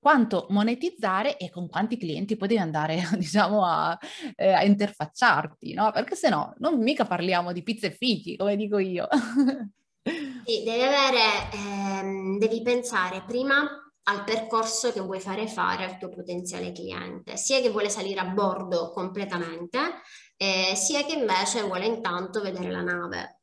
quanto 0.00 0.46
monetizzare 0.50 1.36
e 1.36 1.48
con 1.48 1.68
quanti 1.68 1.96
clienti 1.96 2.36
poi 2.36 2.48
devi 2.48 2.60
andare, 2.60 3.00
diciamo, 3.16 3.64
a, 3.64 3.96
eh, 4.34 4.50
a 4.50 4.64
interfacciarti, 4.64 5.72
no? 5.74 5.92
Perché 5.92 6.16
se 6.16 6.28
no, 6.28 6.54
non 6.58 6.80
mica 6.82 7.04
parliamo 7.04 7.52
di 7.52 7.62
pizze 7.62 7.86
e 7.86 7.90
fichi, 7.92 8.36
come 8.36 8.56
dico 8.56 8.78
io. 8.78 9.06
Sì, 10.44 10.64
devi 10.64 10.82
avere, 10.82 11.20
ehm, 11.52 12.36
devi 12.36 12.60
pensare 12.62 13.22
prima 13.24 13.81
al 14.04 14.24
percorso 14.24 14.92
che 14.92 15.00
vuoi 15.00 15.20
fare 15.20 15.46
fare 15.46 15.84
al 15.84 15.98
tuo 15.98 16.08
potenziale 16.08 16.72
cliente, 16.72 17.36
sia 17.36 17.60
che 17.60 17.70
vuole 17.70 17.88
salire 17.88 18.20
a 18.20 18.24
bordo 18.24 18.90
completamente, 18.90 19.78
eh, 20.36 20.74
sia 20.74 21.04
che 21.04 21.14
invece 21.14 21.62
vuole 21.62 21.86
intanto 21.86 22.40
vedere 22.40 22.70
la 22.70 22.82
nave. 22.82 23.40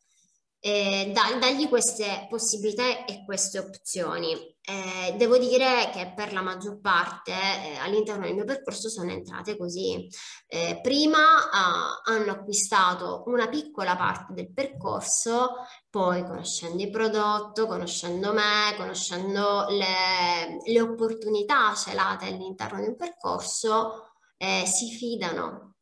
Eh, 0.61 1.11
da, 1.13 1.37
dagli 1.39 1.69
queste 1.69 2.27
possibilità 2.29 3.05
e 3.05 3.23
queste 3.25 3.59
opzioni. 3.59 4.57
Eh, 4.69 5.15
devo 5.17 5.39
dire 5.39 5.89
che 5.91 6.13
per 6.15 6.31
la 6.31 6.43
maggior 6.43 6.79
parte 6.79 7.31
eh, 7.31 7.77
all'interno 7.77 8.25
del 8.25 8.35
mio 8.35 8.45
percorso 8.45 8.87
sono 8.87 9.09
entrate 9.09 9.57
così. 9.57 10.07
Eh, 10.47 10.79
prima 10.83 11.49
ah, 11.49 12.01
hanno 12.03 12.31
acquistato 12.31 13.23
una 13.25 13.47
piccola 13.47 13.95
parte 13.95 14.33
del 14.33 14.53
percorso, 14.53 15.65
poi 15.89 16.23
conoscendo 16.23 16.83
il 16.83 16.91
prodotto, 16.91 17.65
conoscendo 17.65 18.31
me, 18.31 18.75
conoscendo 18.77 19.65
le, 19.69 20.59
le 20.63 20.81
opportunità 20.81 21.73
celate 21.73 22.27
all'interno 22.27 22.79
di 22.79 22.89
un 22.89 22.95
percorso, 22.95 24.11
eh, 24.37 24.65
si 24.67 24.91
fidano 24.91 25.73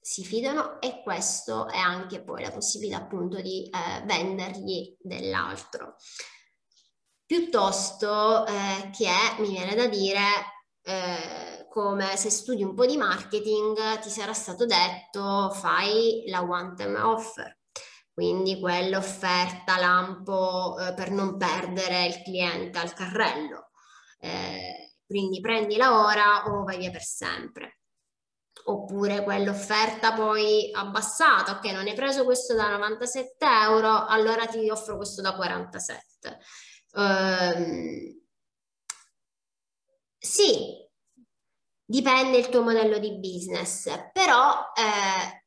si 0.00 0.24
fidano 0.24 0.80
e 0.80 1.02
questo 1.02 1.68
è 1.68 1.76
anche 1.76 2.22
poi 2.22 2.40
la 2.40 2.50
possibilità 2.50 2.96
appunto 2.96 3.42
di 3.42 3.64
eh, 3.64 4.02
vendergli 4.06 4.96
dell'altro. 4.98 5.96
Piuttosto 7.28 8.46
eh, 8.46 8.88
che 8.90 9.10
mi 9.40 9.50
viene 9.50 9.74
da 9.74 9.86
dire 9.86 10.18
eh, 10.80 11.66
come 11.68 12.16
se 12.16 12.30
studi 12.30 12.62
un 12.62 12.74
po' 12.74 12.86
di 12.86 12.96
marketing 12.96 13.98
ti 13.98 14.08
sarà 14.08 14.32
stato 14.32 14.64
detto 14.64 15.50
fai 15.50 16.24
la 16.28 16.40
one 16.40 16.72
time 16.74 16.98
offer, 16.98 17.58
quindi 18.14 18.58
quell'offerta 18.58 19.78
lampo 19.78 20.78
eh, 20.78 20.94
per 20.94 21.10
non 21.10 21.36
perdere 21.36 22.06
il 22.06 22.22
cliente 22.22 22.78
al 22.78 22.94
carrello. 22.94 23.72
Eh, 24.20 24.94
quindi 25.06 25.40
prendila 25.40 26.00
ora 26.06 26.46
o 26.46 26.64
vai 26.64 26.78
via 26.78 26.90
per 26.90 27.02
sempre 27.02 27.80
oppure 28.64 29.22
quell'offerta 29.22 30.14
poi 30.14 30.70
abbassata, 30.72 31.52
ok, 31.52 31.64
non 31.72 31.86
hai 31.86 31.94
preso 31.94 32.24
questo 32.24 32.54
da 32.54 32.70
97 32.70 33.44
euro, 33.44 34.06
allora 34.06 34.46
ti 34.46 34.68
offro 34.70 34.96
questo 34.96 35.20
da 35.20 35.34
47. 35.34 36.38
Ehm, 36.94 38.20
sì, 40.18 40.76
dipende 41.84 42.38
il 42.38 42.48
tuo 42.48 42.62
modello 42.62 42.98
di 42.98 43.18
business, 43.18 44.10
però 44.12 44.72
eh, 44.74 45.44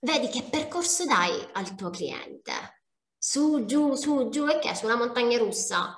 vedi 0.00 0.28
che 0.28 0.42
percorso 0.50 1.04
dai 1.04 1.46
al 1.52 1.74
tuo 1.74 1.90
cliente. 1.90 2.82
Su, 3.16 3.64
giù, 3.64 3.94
su, 3.94 4.28
giù 4.28 4.46
e 4.46 4.58
che? 4.58 4.74
Sulla 4.74 4.96
montagna 4.96 5.38
russa. 5.38 5.96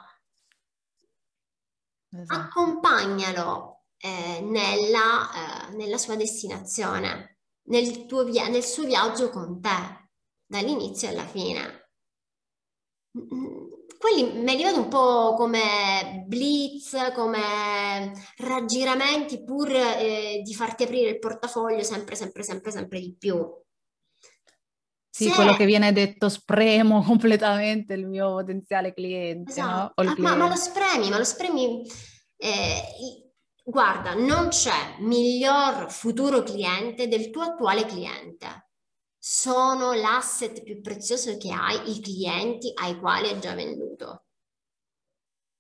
Esatto. 2.12 2.40
Accompagnalo 2.40 3.84
eh, 3.98 4.40
nella, 4.40 5.68
eh, 5.68 5.76
nella, 5.76 5.98
sua 5.98 6.16
destinazione, 6.16 7.38
nel, 7.68 8.06
tuo 8.06 8.24
via- 8.24 8.48
nel 8.48 8.64
suo 8.64 8.84
viaggio 8.84 9.30
con 9.30 9.60
te, 9.60 10.10
dall'inizio 10.46 11.08
alla 11.08 11.26
fine. 11.26 11.90
Quelli 14.00 14.32
me 14.32 14.54
li 14.54 14.62
vedo 14.62 14.78
un 14.78 14.88
po' 14.88 15.34
come 15.36 16.24
blitz, 16.26 17.12
come 17.12 18.10
raggiramenti 18.38 19.44
pur 19.44 19.70
eh, 19.70 20.40
di 20.42 20.54
farti 20.54 20.84
aprire 20.84 21.10
il 21.10 21.18
portafoglio 21.18 21.82
sempre, 21.82 22.14
sempre, 22.14 22.42
sempre, 22.42 22.70
sempre 22.70 22.98
di 22.98 23.14
più. 23.18 23.46
Sì, 25.10 25.28
Se... 25.28 25.34
quello 25.34 25.52
che 25.52 25.66
viene 25.66 25.92
detto 25.92 26.30
spremo 26.30 27.02
completamente 27.04 27.92
il 27.92 28.06
mio 28.06 28.30
potenziale 28.36 28.94
cliente, 28.94 29.50
esatto. 29.50 30.02
no? 30.02 30.10
Ah, 30.10 30.14
ma, 30.16 30.34
ma, 30.34 30.48
lo 30.48 30.56
spremi, 30.56 31.10
ma 31.10 31.18
lo 31.18 31.24
spremi... 31.24 31.86
Eh, 32.38 32.82
guarda, 33.62 34.14
non 34.14 34.48
c'è 34.48 34.96
miglior 35.00 35.90
futuro 35.90 36.42
cliente 36.42 37.06
del 37.06 37.28
tuo 37.28 37.42
attuale 37.42 37.84
cliente. 37.84 38.69
Sono 39.22 39.92
l'asset 39.92 40.62
più 40.62 40.80
prezioso 40.80 41.36
che 41.36 41.52
hai 41.52 41.94
i 41.94 42.00
clienti 42.00 42.72
ai 42.74 42.98
quali 42.98 43.28
hai 43.28 43.38
già 43.38 43.54
venduto, 43.54 44.24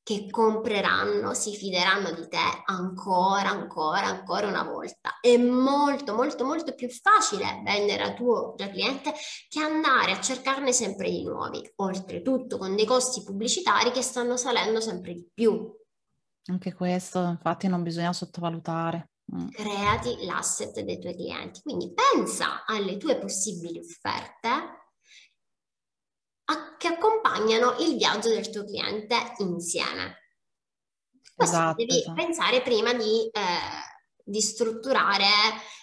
che 0.02 0.28
compreranno, 0.30 1.34
si 1.34 1.54
fideranno 1.54 2.10
di 2.12 2.26
te 2.26 2.38
ancora, 2.64 3.50
ancora, 3.50 4.06
ancora 4.06 4.48
una 4.48 4.62
volta. 4.62 5.18
È 5.20 5.36
molto, 5.36 6.14
molto, 6.14 6.44
molto 6.44 6.74
più 6.74 6.88
facile 6.88 7.60
vendere 7.62 8.02
al 8.02 8.14
tuo 8.14 8.54
già 8.56 8.70
cliente 8.70 9.12
che 9.48 9.60
andare 9.60 10.12
a 10.12 10.20
cercarne 10.20 10.72
sempre 10.72 11.10
di 11.10 11.22
nuovi, 11.22 11.60
oltretutto 11.76 12.56
con 12.56 12.74
dei 12.74 12.86
costi 12.86 13.22
pubblicitari 13.22 13.90
che 13.90 14.02
stanno 14.02 14.36
salendo 14.38 14.80
sempre 14.80 15.12
di 15.12 15.28
più 15.32 15.78
anche 16.50 16.72
questo, 16.74 17.22
infatti, 17.28 17.68
non 17.68 17.82
bisogna 17.82 18.12
sottovalutare. 18.12 19.09
Mm. 19.34 19.48
Creati 19.48 20.24
l'asset 20.24 20.80
dei 20.80 20.98
tuoi 20.98 21.14
clienti. 21.14 21.60
Quindi 21.62 21.92
pensa 21.92 22.64
alle 22.64 22.96
tue 22.96 23.18
possibili 23.18 23.78
offerte 23.78 24.78
che 26.80 26.88
accompagnano 26.88 27.76
il 27.80 27.98
viaggio 27.98 28.30
del 28.30 28.48
tuo 28.48 28.64
cliente 28.64 29.34
insieme. 29.38 30.16
Questo 31.34 31.56
esatto, 31.56 31.76
devi 31.76 31.98
esatto. 31.98 32.14
pensare 32.14 32.62
prima 32.62 32.94
di, 32.94 33.28
eh, 33.30 34.22
di 34.24 34.40
strutturare 34.40 35.26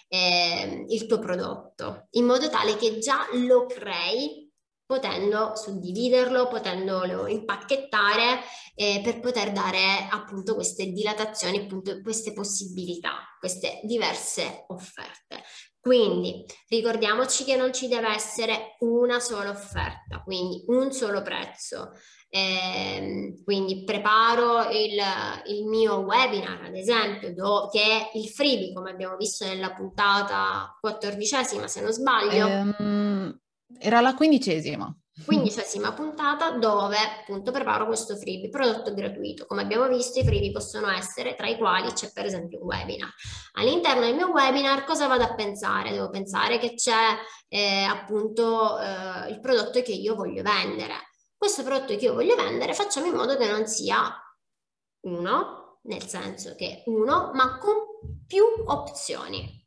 eh, 0.08 0.84
il 0.88 1.06
tuo 1.06 1.20
prodotto 1.20 2.08
in 2.12 2.24
modo 2.24 2.48
tale 2.50 2.76
che 2.76 2.98
già 2.98 3.28
lo 3.32 3.66
crei 3.66 4.47
potendo 4.88 5.52
suddividerlo, 5.54 6.48
potendolo 6.48 7.26
impacchettare 7.26 8.40
eh, 8.74 9.02
per 9.04 9.20
poter 9.20 9.52
dare 9.52 10.08
appunto 10.10 10.54
queste 10.54 10.86
dilatazioni, 10.86 11.58
appunto 11.58 12.00
queste 12.00 12.32
possibilità, 12.32 13.10
queste 13.38 13.80
diverse 13.82 14.64
offerte. 14.68 15.42
Quindi 15.78 16.42
ricordiamoci 16.68 17.44
che 17.44 17.54
non 17.54 17.70
ci 17.70 17.86
deve 17.86 18.14
essere 18.14 18.76
una 18.78 19.20
sola 19.20 19.50
offerta, 19.50 20.22
quindi 20.24 20.64
un 20.68 20.90
solo 20.90 21.20
prezzo. 21.20 21.92
Eh, 22.30 23.42
quindi 23.44 23.84
preparo 23.84 24.70
il, 24.70 24.98
il, 25.48 25.66
mio 25.66 25.96
webinar, 25.96 26.64
ad 26.64 26.76
esempio, 26.76 27.34
do, 27.34 27.68
che 27.70 27.82
è 27.82 28.10
il 28.14 28.28
freebie, 28.28 28.72
come 28.72 28.90
abbiamo 28.90 29.16
visto 29.16 29.44
nella 29.44 29.74
puntata 29.74 30.74
quattordicesima, 30.80 31.68
se 31.68 31.82
non 31.82 31.92
sbaglio. 31.92 32.46
Um 32.78 32.97
era 33.78 34.00
la 34.00 34.14
quindicesima. 34.14 34.94
Quindicesima 35.24 35.92
puntata 35.94 36.52
dove 36.52 36.96
appunto 36.96 37.50
preparo 37.50 37.86
questo 37.86 38.16
freebie, 38.16 38.50
prodotto 38.50 38.94
gratuito. 38.94 39.46
Come 39.46 39.62
abbiamo 39.62 39.88
visto 39.88 40.20
i 40.20 40.24
freebie 40.24 40.52
possono 40.52 40.88
essere 40.88 41.34
tra 41.34 41.48
i 41.48 41.56
quali 41.56 41.92
c'è 41.92 42.12
per 42.12 42.26
esempio 42.26 42.60
un 42.60 42.66
webinar. 42.66 43.12
All'interno 43.54 44.02
del 44.02 44.14
mio 44.14 44.28
webinar 44.28 44.84
cosa 44.84 45.08
vado 45.08 45.24
a 45.24 45.34
pensare? 45.34 45.90
Devo 45.90 46.08
pensare 46.08 46.58
che 46.58 46.74
c'è 46.74 47.16
eh, 47.48 47.82
appunto 47.82 48.78
eh, 48.78 49.30
il 49.30 49.40
prodotto 49.40 49.82
che 49.82 49.92
io 49.92 50.14
voglio 50.14 50.42
vendere. 50.42 50.94
questo 51.36 51.62
prodotto 51.62 51.96
che 51.96 52.04
io 52.04 52.14
voglio 52.14 52.36
vendere, 52.36 52.74
facciamo 52.74 53.06
in 53.06 53.14
modo 53.14 53.36
che 53.36 53.48
non 53.48 53.66
sia 53.66 54.12
uno, 55.06 55.78
nel 55.82 56.06
senso 56.06 56.54
che 56.54 56.82
uno, 56.86 57.30
ma 57.32 57.58
con 57.58 57.74
più 58.26 58.44
opzioni. 58.66 59.66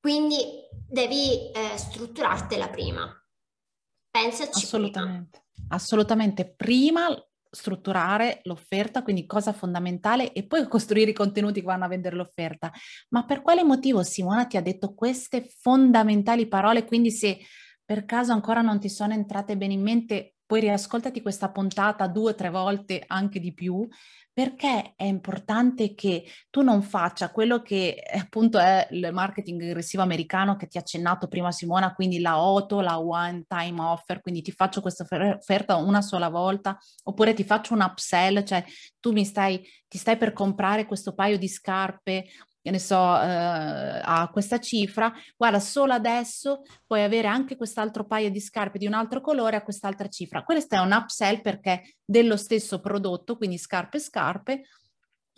Quindi 0.00 0.63
devi 0.88 1.50
eh, 1.50 1.76
strutturartela 1.76 2.68
prima. 2.68 3.10
Pensaci. 4.10 4.64
Assolutamente. 4.64 5.44
Prima. 5.52 5.74
Assolutamente. 5.74 6.54
Prima 6.54 7.08
strutturare 7.54 8.40
l'offerta, 8.44 9.02
quindi 9.02 9.26
cosa 9.26 9.52
fondamentale, 9.52 10.32
e 10.32 10.44
poi 10.44 10.66
costruire 10.68 11.12
i 11.12 11.14
contenuti 11.14 11.60
che 11.60 11.66
vanno 11.66 11.84
a 11.84 11.88
vendere 11.88 12.16
l'offerta. 12.16 12.72
Ma 13.10 13.24
per 13.24 13.42
quale 13.42 13.62
motivo 13.62 14.02
Simona 14.02 14.46
ti 14.46 14.56
ha 14.56 14.62
detto 14.62 14.92
queste 14.94 15.48
fondamentali 15.60 16.48
parole? 16.48 16.84
Quindi 16.84 17.10
se 17.10 17.38
per 17.84 18.04
caso 18.04 18.32
ancora 18.32 18.60
non 18.60 18.80
ti 18.80 18.88
sono 18.88 19.12
entrate 19.12 19.56
bene 19.56 19.74
in 19.74 19.82
mente, 19.82 20.33
poi 20.54 20.62
riascoltati 20.62 21.20
questa 21.20 21.50
puntata 21.50 22.06
due 22.06 22.30
o 22.30 22.34
tre 22.36 22.48
volte, 22.48 23.02
anche 23.08 23.40
di 23.40 23.52
più, 23.52 23.88
perché 24.32 24.92
è 24.94 25.02
importante 25.02 25.94
che 25.94 26.26
tu 26.48 26.62
non 26.62 26.80
faccia 26.80 27.32
quello 27.32 27.60
che 27.60 28.00
appunto 28.14 28.60
è 28.60 28.86
il 28.92 29.10
marketing 29.12 29.60
aggressivo 29.62 30.04
americano 30.04 30.54
che 30.54 30.68
ti 30.68 30.76
ha 30.76 30.80
accennato 30.80 31.26
prima 31.26 31.50
Simona, 31.50 31.92
quindi 31.92 32.20
la 32.20 32.34
auto, 32.34 32.80
la 32.80 33.00
one 33.00 33.42
time 33.48 33.80
offer, 33.80 34.20
quindi 34.20 34.42
ti 34.42 34.52
faccio 34.52 34.80
questa 34.80 35.04
offerta 35.10 35.74
una 35.74 36.02
sola 36.02 36.28
volta, 36.28 36.78
oppure 37.02 37.34
ti 37.34 37.42
faccio 37.42 37.74
un 37.74 37.80
upsell, 37.80 38.44
cioè 38.44 38.64
tu 39.00 39.10
mi 39.10 39.24
stai, 39.24 39.60
ti 39.88 39.98
stai 39.98 40.16
per 40.16 40.32
comprare 40.32 40.86
questo 40.86 41.14
paio 41.14 41.36
di 41.36 41.48
scarpe 41.48 42.26
che 42.64 42.70
ne 42.70 42.78
so, 42.78 42.94
eh, 42.96 44.00
a 44.02 44.30
questa 44.32 44.58
cifra, 44.58 45.12
guarda, 45.36 45.60
solo 45.60 45.92
adesso 45.92 46.62
puoi 46.86 47.02
avere 47.02 47.28
anche 47.28 47.56
quest'altro 47.56 48.06
paio 48.06 48.30
di 48.30 48.40
scarpe 48.40 48.78
di 48.78 48.86
un 48.86 48.94
altro 48.94 49.20
colore 49.20 49.56
a 49.56 49.62
quest'altra 49.62 50.08
cifra. 50.08 50.44
Questo 50.44 50.74
è 50.74 50.78
un 50.78 50.92
upsell 50.92 51.42
perché 51.42 51.96
dello 52.02 52.38
stesso 52.38 52.80
prodotto, 52.80 53.36
quindi 53.36 53.58
scarpe 53.58 53.98
scarpe, 53.98 54.62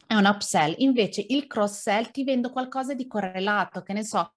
è 0.07 0.15
un 0.15 0.25
upsell. 0.25 0.77
Invece 0.79 1.25
il 1.27 1.49
cross 1.49 1.81
sell 1.81 2.13
ti 2.13 2.23
vendo 2.23 2.53
qualcosa 2.53 2.95
di 2.95 3.09
correlato, 3.09 3.83
che 3.83 3.93
ne 3.93 4.05
so, 4.05 4.35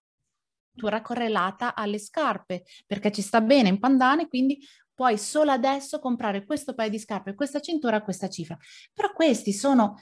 correlata 1.03 1.75
alle 1.75 1.99
scarpe, 1.99 2.63
perché 2.87 3.11
ci 3.11 3.21
sta 3.21 3.39
bene 3.39 3.69
in 3.69 3.77
pandane, 3.77 4.27
quindi 4.27 4.57
puoi 4.95 5.19
solo 5.19 5.51
adesso 5.51 5.99
comprare 5.99 6.43
questo 6.43 6.73
paio 6.73 6.89
di 6.89 6.97
scarpe, 6.97 7.35
questa 7.35 7.59
cintura 7.59 8.01
questa 8.01 8.29
cifra. 8.29 8.57
Però 8.91 9.13
questi 9.13 9.53
sono 9.53 9.97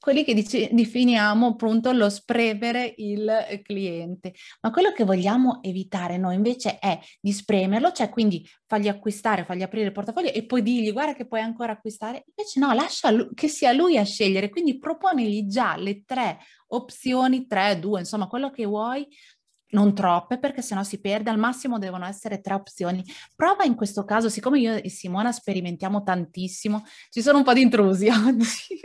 quelli 0.00 0.24
che 0.24 0.32
dice, 0.32 0.70
definiamo 0.72 1.48
appunto 1.48 1.92
lo 1.92 2.08
spremere 2.08 2.94
il 2.96 3.60
cliente. 3.62 4.32
Ma 4.62 4.70
quello 4.70 4.92
che 4.92 5.04
vogliamo 5.04 5.62
evitare 5.62 6.16
noi 6.16 6.36
invece 6.36 6.78
è 6.78 6.98
di 7.20 7.32
spremerlo, 7.32 7.92
cioè 7.92 8.08
quindi 8.08 8.48
fargli 8.66 8.88
acquistare, 8.88 9.44
fargli 9.44 9.62
aprire 9.62 9.86
il 9.86 9.92
portafoglio 9.92 10.32
e 10.32 10.46
poi 10.46 10.62
dirgli 10.62 10.90
guarda 10.90 11.14
che 11.14 11.26
puoi 11.26 11.40
ancora 11.40 11.72
acquistare. 11.72 12.24
Invece 12.34 12.60
no, 12.60 12.72
lascia 12.72 13.10
lui, 13.10 13.28
che 13.34 13.48
sia 13.48 13.72
lui 13.72 13.98
a 13.98 14.04
scegliere, 14.04 14.48
quindi 14.48 14.78
proponigli 14.78 15.46
già 15.46 15.76
le 15.76 16.02
tre 16.06 16.38
opzioni, 16.68 17.46
tre, 17.46 17.78
due, 17.78 18.00
insomma 18.00 18.26
quello 18.26 18.50
che 18.50 18.64
vuoi 18.64 19.06
non 19.70 19.94
troppe 19.94 20.38
perché 20.38 20.62
sennò 20.62 20.82
si 20.82 21.00
perde, 21.00 21.30
al 21.30 21.38
massimo 21.38 21.78
devono 21.78 22.06
essere 22.06 22.40
tre 22.40 22.54
opzioni. 22.54 23.04
Prova 23.34 23.64
in 23.64 23.74
questo 23.74 24.04
caso, 24.04 24.28
siccome 24.28 24.58
io 24.58 24.74
e 24.74 24.88
Simona 24.88 25.32
sperimentiamo 25.32 26.02
tantissimo, 26.02 26.84
ci 27.10 27.22
sono 27.22 27.38
un 27.38 27.44
po' 27.44 27.52
di 27.52 27.62
intrusi 27.62 28.08
oggi. 28.10 28.80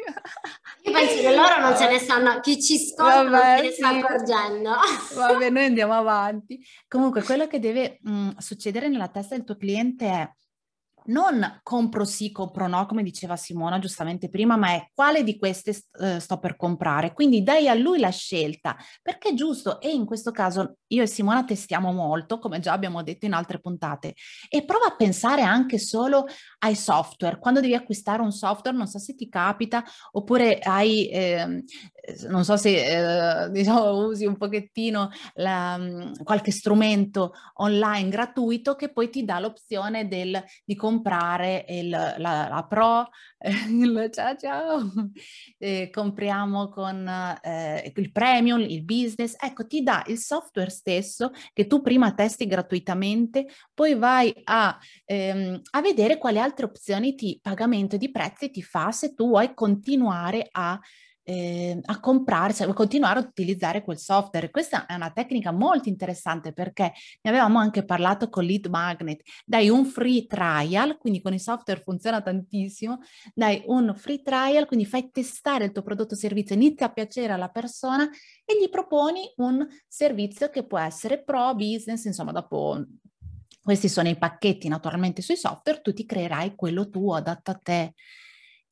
Io 0.84 0.92
penso 0.92 1.16
che 1.16 1.36
loro 1.36 1.60
non 1.60 1.76
se 1.76 1.90
ne 1.90 2.00
stanno, 2.00 2.40
chi 2.40 2.62
ci 2.62 2.76
ascolta 2.76 3.24
non 3.24 3.42
se 3.42 3.62
ne 3.62 3.72
sta 3.72 3.90
accorgendo. 3.90 4.72
Vabbè, 5.16 5.50
noi 5.50 5.66
andiamo 5.66 5.94
avanti. 5.94 6.64
Comunque, 6.88 7.24
quello 7.24 7.48
che 7.48 7.60
deve 7.60 8.00
mh, 8.02 8.38
succedere 8.38 8.88
nella 8.88 9.08
testa 9.08 9.36
del 9.36 9.44
tuo 9.44 9.58
cliente 9.58 10.06
è 10.06 10.30
non 11.08 11.60
compro 11.64 12.06
sì, 12.06 12.32
compro 12.32 12.68
no, 12.68 12.86
come 12.86 13.04
diceva 13.04 13.36
Simona 13.36 13.80
giustamente 13.80 14.30
prima, 14.30 14.56
ma 14.56 14.72
è 14.72 14.90
quale 14.94 15.24
di 15.24 15.38
queste 15.38 15.74
st- 15.74 16.02
eh, 16.02 16.20
sto 16.20 16.40
per 16.40 16.56
comprare. 16.56 17.14
Quindi 17.14 17.44
dai 17.44 17.68
a 17.68 17.74
lui 17.74 18.00
la 18.00 18.10
scelta, 18.10 18.76
perché 19.02 19.30
è 19.30 19.34
giusto 19.34 19.80
e 19.80 19.92
in 19.92 20.06
questo 20.06 20.32
caso 20.32 20.78
io 20.88 21.04
e 21.04 21.08
Simona 21.08 21.44
testiamo 21.44 21.92
molto, 21.92 22.40
come 22.40 22.60
già 22.60 22.74
abbiamo 22.74 23.04
detto 23.04 23.26
in 23.26 23.34
altre 23.34 23.60
puntate, 23.60 24.16
e 24.50 24.66
prova 24.66 24.88
a 24.88 24.96
pensare 24.96 25.42
anche 25.42 25.78
solo 25.78 26.26
ai 26.60 26.76
software. 26.76 27.40
Quando 27.40 27.60
devi 27.60 27.76
acquistare 27.76 28.22
un 28.22 28.32
software, 28.32 28.76
non 28.76 28.88
so 28.88 29.00
se 29.00 29.16
ti 29.16 29.30
capita, 29.30 29.84
oppure 30.12 30.60
hai, 30.60 31.08
eh, 31.10 31.64
non 32.28 32.44
so 32.44 32.58
se 32.58 33.46
eh, 33.46 33.50
diciamo, 33.52 34.06
usi 34.08 34.26
un 34.26 34.38
pochettino 34.38 35.10
la, 35.36 35.78
mm, 35.78 36.14
qualche 36.24 36.52
strumento 36.52 37.34
online 37.56 38.10
gratuito 38.10 38.76
che 38.76 38.92
poi 38.92 39.10
ti 39.10 39.24
dà 39.24 39.40
l'opzione 39.40 40.08
del, 40.08 40.44
di 40.64 40.76
comprare 40.76 40.94
comprare 40.96 41.66
il, 41.70 41.90
la, 41.90 42.16
la, 42.18 42.66
Pro, 42.68 43.10
il 43.70 44.10
ciao 44.14 44.36
ciao, 44.38 44.92
eh, 45.58 45.90
compriamo 45.92 46.70
con 46.70 47.06
eh, 47.42 47.92
il 47.94 48.12
premium, 48.12 48.62
il 48.62 48.84
business, 48.84 49.36
ecco 49.38 49.68
ti 49.68 49.84
dà 49.84 50.04
il 50.08 50.18
software 50.18 50.70
stesso 50.70 51.32
che 51.54 51.68
tu 51.68 51.82
prima 51.82 52.14
testi 52.14 52.48
gratuitamente, 52.48 53.48
poi 53.74 53.96
vai 53.96 54.34
a, 54.46 54.78
ehm, 55.04 55.62
a 55.72 55.82
vedere 55.82 56.18
quali 56.18 56.40
altre 56.40 56.66
opzioni 56.66 57.14
di 57.14 57.40
pagamento 57.42 57.98
di 57.98 58.10
prezzi 58.10 58.50
ti 58.50 58.64
fa 58.64 58.92
se 58.92 59.14
tu 59.14 59.28
vuoi 59.28 59.54
continuare 59.54 60.48
a 60.52 60.80
eh, 61.28 61.80
a 61.84 62.00
comprare, 62.00 62.54
cioè 62.54 62.72
continuare 62.74 63.20
a 63.20 63.24
utilizzare 63.24 63.84
quel 63.84 63.98
software. 63.98 64.52
Questa 64.52 64.86
è 64.86 64.94
una 64.94 65.10
tecnica 65.10 65.52
molto 65.52 65.90
interessante 65.90 66.54
perché 66.54 66.94
ne 67.22 67.30
avevamo 67.30 67.58
anche 67.58 67.84
parlato 67.84 68.30
con 68.30 68.46
Lead 68.46 68.68
Magnet. 68.68 69.22
Dai 69.44 69.70
un 69.70 69.86
free 69.86 70.28
trial, 70.28 70.98
quindi 70.98 71.22
con 71.22 71.34
i 71.34 71.40
software 71.40 71.82
funziona 71.82 72.22
tantissimo, 72.22 73.00
dai 73.34 73.64
un 73.66 73.94
free 73.96 74.22
trial, 74.22 74.68
quindi 74.68 74.86
fai 74.86 75.10
testare 75.12 75.66
il 75.66 75.72
tuo 75.72 75.82
prodotto 75.82 76.14
o 76.14 76.18
servizio, 76.18 76.56
inizia 76.56 76.86
a 76.86 76.94
piacere 76.94 77.34
alla 77.34 77.50
persona 77.50 78.08
e 78.46 78.60
gli 78.62 78.70
proponi 78.70 79.32
un 79.38 79.66
servizio 79.88 80.50
che 80.50 80.64
può 80.64 80.78
essere 80.78 81.24
pro, 81.24 81.56
business, 81.56 82.06
insomma 82.06 82.32
dopo 82.32 82.84
questi 83.64 83.90
sono 83.90 84.08
i 84.10 84.16
pacchetti 84.16 84.68
naturalmente 84.68 85.24
sui 85.24 85.38
software, 85.38 85.82
tu 85.82 85.92
ti 85.92 86.06
creerai 86.06 86.54
quello 86.54 86.88
tuo 86.88 87.16
adatto 87.16 87.50
a 87.50 87.60
te. 87.62 87.94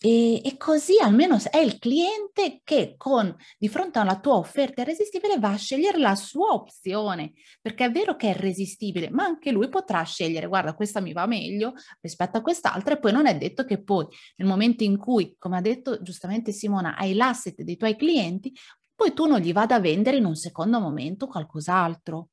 E, 0.06 0.46
e, 0.46 0.58
così 0.58 1.00
almeno 1.00 1.38
è 1.50 1.60
il 1.60 1.80
cliente 1.80 2.60
che 2.66 2.96
con, 2.98 3.34
di 3.58 3.70
fronte 3.70 4.00
alla 4.00 4.20
tua 4.20 4.34
offerta 4.36 4.82
irresistibile 4.82 5.40
va 5.40 5.52
a 5.52 5.58
scegliere 5.58 5.98
la 5.98 6.14
sua 6.16 6.50
opzione, 6.50 7.32
perché 7.62 7.86
è 7.86 7.90
vero 7.92 8.18
che 8.18 8.28
è 8.28 8.30
irresistibile, 8.32 9.10
ma 9.10 9.24
anche 9.24 9.50
lui 9.50 9.70
potrà 9.70 10.04
scegliere, 10.04 10.48
guarda, 10.48 10.76
questa 10.76 11.00
mi 11.00 11.14
va 11.14 11.26
meglio 11.26 11.72
rispetto 12.02 12.38
a 12.38 12.42
quest'altra 12.42 12.96
e 12.96 13.00
poi 13.00 13.14
non 13.14 13.28
è 13.28 13.38
detto 13.38 13.64
che 13.64 13.82
poi 13.82 14.06
nel 14.36 14.48
momento 14.50 14.84
in 14.84 14.98
cui, 14.98 15.38
come 15.40 15.56
ha 15.56 15.62
detto 15.62 16.02
giustamente 16.02 16.52
Simona, 16.52 16.98
hai 16.98 17.14
l'asset 17.14 17.62
dei 17.62 17.78
tuoi 17.78 17.96
clienti, 17.96 18.52
poi 18.94 19.14
tu 19.14 19.26
non 19.26 19.40
gli 19.40 19.54
vada 19.54 19.76
a 19.76 19.80
vendere 19.80 20.18
in 20.18 20.26
un 20.26 20.36
secondo 20.36 20.82
momento 20.82 21.28
qualcos'altro 21.28 22.28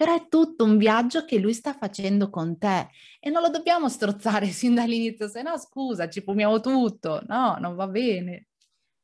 però 0.00 0.14
è 0.14 0.28
tutto 0.30 0.64
un 0.64 0.78
viaggio 0.78 1.26
che 1.26 1.38
lui 1.38 1.52
sta 1.52 1.74
facendo 1.74 2.30
con 2.30 2.56
te 2.56 2.88
e 3.20 3.28
non 3.28 3.42
lo 3.42 3.50
dobbiamo 3.50 3.90
strozzare 3.90 4.46
sin 4.48 4.74
dall'inizio, 4.74 5.28
se 5.28 5.42
no 5.42 5.58
scusa, 5.58 6.08
ci 6.08 6.22
fumiamo 6.22 6.58
tutto, 6.60 7.22
no, 7.26 7.58
non 7.60 7.74
va 7.74 7.86
bene. 7.86 8.46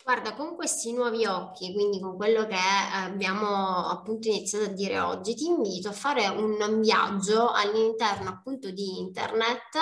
Guarda, 0.07 0.35
con 0.35 0.55
questi 0.55 0.93
nuovi 0.93 1.27
occhi, 1.27 1.73
quindi 1.73 1.99
con 1.99 2.15
quello 2.15 2.47
che 2.47 2.55
abbiamo 2.55 3.89
appunto 3.89 4.29
iniziato 4.29 4.67
a 4.67 4.69
dire 4.69 5.01
oggi, 5.01 5.35
ti 5.35 5.47
invito 5.47 5.89
a 5.89 5.93
fare 5.93 6.29
un 6.29 6.79
viaggio 6.81 7.51
all'interno 7.51 8.31
appunto 8.31 8.71
di 8.71 9.01
internet 9.01 9.75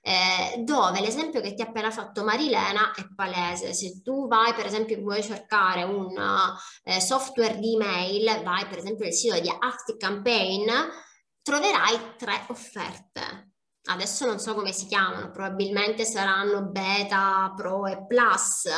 eh, 0.00 0.62
dove 0.62 1.00
l'esempio 1.00 1.40
che 1.40 1.54
ti 1.54 1.62
ha 1.62 1.64
appena 1.66 1.90
fatto 1.90 2.22
Marilena 2.22 2.92
è 2.94 3.04
palese. 3.12 3.74
Se 3.74 4.02
tu 4.02 4.28
vai 4.28 4.54
per 4.54 4.66
esempio 4.66 5.00
vuoi 5.00 5.20
cercare 5.20 5.82
un 5.82 6.14
eh, 6.84 7.00
software 7.00 7.58
di 7.58 7.74
email, 7.74 8.40
vai 8.44 8.64
per 8.68 8.78
esempio 8.78 9.02
nel 9.02 9.14
sito 9.14 9.40
di 9.40 9.48
ActiveCampaign, 9.48 10.70
troverai 11.42 12.14
tre 12.16 12.44
offerte 12.50 13.50
adesso 13.86 14.26
non 14.26 14.38
so 14.38 14.54
come 14.54 14.70
si 14.70 14.86
chiamano, 14.86 15.32
probabilmente 15.32 16.04
saranno 16.04 16.62
beta, 16.62 17.52
pro 17.56 17.86
e 17.86 18.06
plus, 18.06 18.68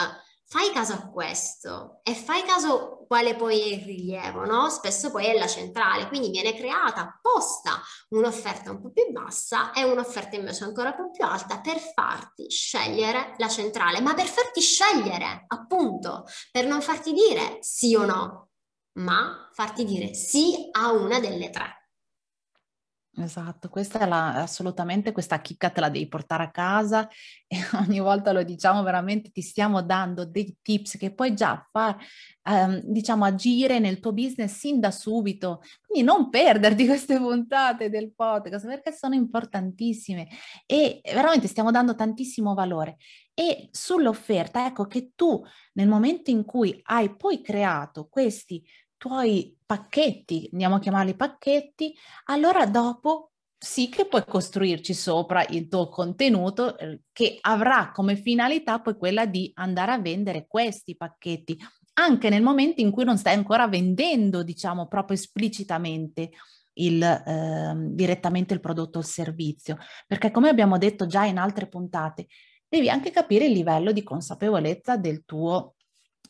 fai 0.47 0.71
caso 0.73 0.93
a 0.93 1.09
questo 1.11 2.01
e 2.03 2.15
fai 2.15 2.43
caso 2.43 3.05
quale 3.07 3.35
poi 3.35 3.61
è 3.61 3.75
il 3.75 3.85
rilievo, 3.85 4.45
no? 4.45 4.69
Spesso 4.69 5.11
poi 5.11 5.27
è 5.27 5.39
la 5.39 5.47
centrale, 5.47 6.09
quindi 6.09 6.31
viene 6.31 6.55
creata 6.55 7.03
apposta 7.03 7.81
un'offerta 8.11 8.71
un 8.71 8.81
po' 8.81 8.91
più 8.91 9.11
bassa 9.11 9.73
e 9.73 9.85
un'offerta 9.85 10.37
invece 10.37 10.65
ancora 10.65 10.95
un 10.97 10.97
po' 10.97 11.11
più 11.11 11.25
alta 11.25 11.61
per 11.61 11.79
farti 11.79 12.51
scegliere 12.51 13.35
la 13.39 13.49
centrale, 13.49 14.01
ma 14.01 14.15
per 14.15 14.27
farti 14.27 14.61
scegliere, 14.61 15.45
appunto, 15.47 16.25
per 16.51 16.67
non 16.67 16.81
farti 16.81 17.13
dire 17.13 17.59
sì 17.61 17.95
o 17.95 18.05
no, 18.05 18.51
ma 18.99 19.49
farti 19.53 19.85
dire 19.85 20.15
sì 20.15 20.69
a 20.73 20.93
una 20.93 21.21
delle 21.21 21.51
tre. 21.51 21.84
Esatto, 23.17 23.69
questa 23.69 24.01
è 24.01 24.09
la, 24.09 24.43
assolutamente 24.43 25.13
questa 25.13 25.41
chicca 25.41 25.71
te 25.71 25.81
la 25.81 25.89
devi 25.89 26.09
portare 26.09 26.43
a 26.43 26.51
casa 26.51 27.09
e 27.47 27.59
ogni 27.87 28.01
volta 28.01 28.33
lo 28.33 28.43
diciamo 28.43 28.83
veramente, 28.83 29.31
ti 29.31 29.41
stiamo 29.41 29.83
dando 29.83 30.25
dei 30.25 30.57
tips 30.61 30.97
che 30.97 31.15
puoi 31.15 31.33
già 31.33 31.65
far, 31.71 31.97
ehm, 32.43 32.81
diciamo, 32.83 33.25
agire 33.25 33.79
nel 33.79 34.01
tuo 34.01 34.13
business 34.13 34.57
sin 34.59 34.81
da 34.81 34.91
subito. 34.91 35.61
Quindi 35.87 36.05
non 36.05 36.29
perderti 36.29 36.87
queste 36.87 37.17
puntate 37.19 37.89
del 37.89 38.13
podcast 38.13 38.67
perché 38.67 38.91
sono 38.91 39.15
importantissime 39.15 40.27
e 40.67 41.01
veramente 41.05 41.47
stiamo 41.47 41.71
dando 41.71 41.95
tantissimo 41.95 42.53
valore. 42.53 42.97
E 43.33 43.69
sull'offerta, 43.71 44.67
ecco 44.67 44.87
che 44.87 45.13
tu 45.15 45.41
nel 45.75 45.89
momento 45.89 46.31
in 46.31 46.45
cui 46.45 46.81
hai 46.85 47.15
poi 47.15 47.43
creato 47.43 48.09
questi 48.09 48.65
tuoi 49.05 49.55
pacchetti, 49.67 50.49
andiamo 50.53 50.77
a 50.77 50.79
chiamarli 50.79 51.15
pacchetti, 51.15 51.95
allora 52.25 52.65
dopo 52.65 53.33
sì 53.59 53.91
che 53.91 54.07
puoi 54.07 54.25
costruirci 54.27 54.95
sopra 54.95 55.45
il 55.51 55.69
tuo 55.69 55.91
contenuto 55.91 56.79
eh, 56.79 57.01
che 57.13 57.37
avrà 57.43 57.91
come 57.93 58.17
finalità 58.17 58.81
poi 58.81 58.97
quella 58.97 59.27
di 59.27 59.51
andare 59.57 59.93
a 59.93 59.99
vendere 59.99 60.47
questi 60.47 60.97
pacchetti, 60.97 61.55
anche 62.01 62.31
nel 62.31 62.41
momento 62.41 62.81
in 62.81 62.91
cui 62.91 63.05
non 63.05 63.19
stai 63.19 63.35
ancora 63.35 63.69
vendendo, 63.69 64.43
diciamo, 64.43 64.89
proprio 64.89 65.19
esplicitamente 65.19 66.31
il, 66.79 67.03
eh, 67.03 67.75
direttamente 67.77 68.55
il 68.55 68.61
prodotto 68.61 68.97
o 68.97 69.01
il 69.03 69.07
servizio, 69.07 69.77
perché 70.07 70.31
come 70.31 70.49
abbiamo 70.49 70.79
detto 70.79 71.05
già 71.05 71.27
in 71.27 71.37
altre 71.37 71.69
puntate, 71.69 72.27
devi 72.67 72.89
anche 72.89 73.11
capire 73.11 73.45
il 73.45 73.53
livello 73.53 73.93
di 73.93 74.03
consapevolezza 74.03 74.97
del 74.97 75.27
tuo 75.27 75.75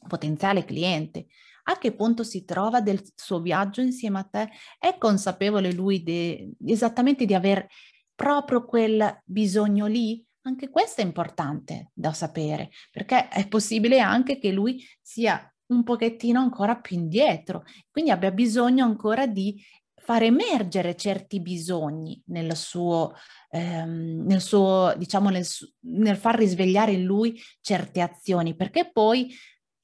potenziale 0.09 0.65
cliente 0.65 1.27
a 1.65 1.79
che 1.79 1.95
punto 1.95 2.23
si 2.23 2.45
trova 2.45 2.81
del 2.81 3.03
suo 3.15 3.41
viaggio 3.41 3.81
insieme 3.81 4.19
a 4.19 4.25
te? 4.25 4.49
È 4.79 4.97
consapevole 4.99 5.73
lui 5.73 6.03
de, 6.03 6.53
esattamente 6.67 7.25
di 7.25 7.35
aver 7.35 7.67
proprio 8.15 8.65
quel 8.65 9.23
bisogno 9.25 9.87
lì? 9.87 10.25
Anche 10.43 10.69
questo 10.69 11.01
è 11.01 11.05
importante 11.05 11.91
da 11.95 12.13
sapere, 12.13 12.71
perché 12.91 13.29
è 13.29 13.49
possibile 13.49 14.01
anche 14.01 14.39
che 14.39 14.53
lui 14.53 14.85
sia 15.01 15.49
un 15.67 15.83
pochettino 15.83 16.39
ancora 16.39 16.77
più 16.77 16.97
indietro, 16.97 17.65
quindi 17.91 18.11
abbia 18.11 18.31
bisogno 18.31 18.85
ancora 18.85 19.27
di 19.27 19.59
far 20.05 20.23
emergere 20.23 20.97
certi 20.97 21.41
bisogni 21.41 22.23
nel 22.27 22.55
suo, 22.57 23.15
ehm, 23.51 24.27
nel 24.27 24.43
suo 24.43 24.93
diciamo, 24.99 25.31
nel, 25.31 25.47
nel 25.87 26.17
far 26.17 26.37
risvegliare 26.37 26.93
in 26.93 27.05
lui 27.05 27.41
certe 27.63 28.03
azioni, 28.03 28.55
perché 28.55 28.91
poi 28.93 29.35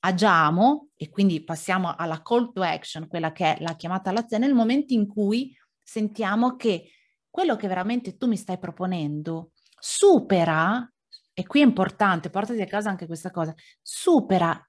agiamo, 0.00 0.88
e 0.96 1.08
quindi 1.10 1.42
passiamo 1.44 1.94
alla 1.94 2.22
call 2.22 2.52
to 2.52 2.62
action, 2.62 3.08
quella 3.08 3.32
che 3.32 3.56
è 3.56 3.62
la 3.62 3.76
chiamata 3.76 4.10
all'azione, 4.10 4.46
nel 4.46 4.54
momento 4.54 4.92
in 4.92 5.06
cui 5.06 5.56
sentiamo 5.82 6.56
che 6.56 6.90
quello 7.28 7.56
che 7.56 7.68
veramente 7.68 8.16
tu 8.16 8.26
mi 8.26 8.36
stai 8.36 8.58
proponendo 8.58 9.52
supera, 9.78 10.90
e 11.32 11.46
qui 11.46 11.60
è 11.60 11.64
importante, 11.64 12.30
portati 12.30 12.60
a 12.60 12.66
casa 12.66 12.90
anche 12.90 13.06
questa 13.06 13.30
cosa, 13.30 13.54
supera 13.80 14.62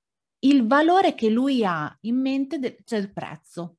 il 0.44 0.66
valore 0.66 1.16
che 1.16 1.30
lui 1.30 1.64
ha 1.66 1.96
in 2.02 2.20
mente 2.20 2.60
del, 2.60 2.78
cioè 2.84 3.00
il 3.00 3.12
prezzo. 3.12 3.78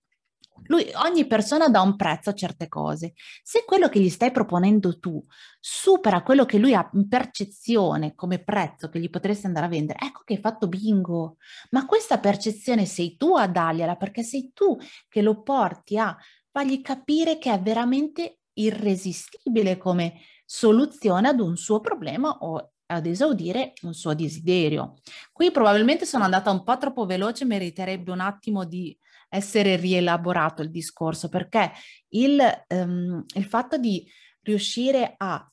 Lui, 0.66 0.90
ogni 1.04 1.26
persona 1.26 1.68
dà 1.68 1.80
un 1.80 1.96
prezzo 1.96 2.30
a 2.30 2.34
certe 2.34 2.68
cose. 2.68 3.14
Se 3.42 3.64
quello 3.64 3.88
che 3.88 4.00
gli 4.00 4.08
stai 4.08 4.30
proponendo 4.30 4.98
tu 4.98 5.22
supera 5.58 6.22
quello 6.22 6.44
che 6.44 6.58
lui 6.58 6.74
ha 6.74 6.88
in 6.94 7.08
percezione 7.08 8.14
come 8.14 8.42
prezzo 8.42 8.88
che 8.88 9.00
gli 9.00 9.10
potresti 9.10 9.46
andare 9.46 9.66
a 9.66 9.70
vendere, 9.70 9.98
ecco 10.04 10.22
che 10.24 10.34
hai 10.34 10.40
fatto 10.40 10.68
bingo. 10.68 11.36
Ma 11.70 11.86
questa 11.86 12.18
percezione 12.18 12.86
sei 12.86 13.16
tu 13.16 13.34
a 13.36 13.46
dargliela 13.46 13.96
perché 13.96 14.22
sei 14.22 14.50
tu 14.52 14.76
che 15.08 15.22
lo 15.22 15.42
porti 15.42 15.98
a 15.98 16.16
fargli 16.50 16.80
capire 16.82 17.38
che 17.38 17.52
è 17.52 17.60
veramente 17.60 18.38
irresistibile 18.54 19.78
come 19.78 20.20
soluzione 20.44 21.28
ad 21.28 21.40
un 21.40 21.56
suo 21.56 21.80
problema 21.80 22.30
o 22.40 22.72
ad 22.86 23.06
esaudire 23.06 23.72
un 23.82 23.94
suo 23.94 24.14
desiderio. 24.14 24.98
Qui 25.32 25.50
probabilmente 25.50 26.04
sono 26.04 26.24
andata 26.24 26.50
un 26.50 26.62
po' 26.62 26.76
troppo 26.76 27.06
veloce, 27.06 27.44
meriterebbe 27.44 28.10
un 28.12 28.20
attimo 28.20 28.64
di 28.64 28.96
essere 29.32 29.76
rielaborato 29.76 30.60
il 30.60 30.70
discorso, 30.70 31.30
perché 31.30 31.72
il, 32.10 32.38
um, 32.68 33.24
il 33.34 33.44
fatto 33.46 33.78
di 33.78 34.06
riuscire 34.42 35.14
a 35.16 35.50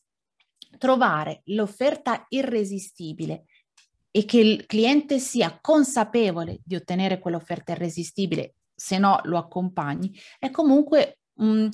trovare 0.78 1.42
l'offerta 1.46 2.26
irresistibile 2.28 3.46
e 4.12 4.26
che 4.26 4.40
il 4.40 4.66
cliente 4.66 5.18
sia 5.20 5.58
consapevole 5.62 6.60
di 6.64 6.76
ottenere 6.76 7.20
quell'offerta 7.20 7.72
irresistibile, 7.72 8.56
se 8.76 8.98
no 8.98 9.22
lo 9.24 9.38
accompagni, 9.38 10.14
è 10.40 10.52
comunque 10.52 11.20
um, 11.36 11.70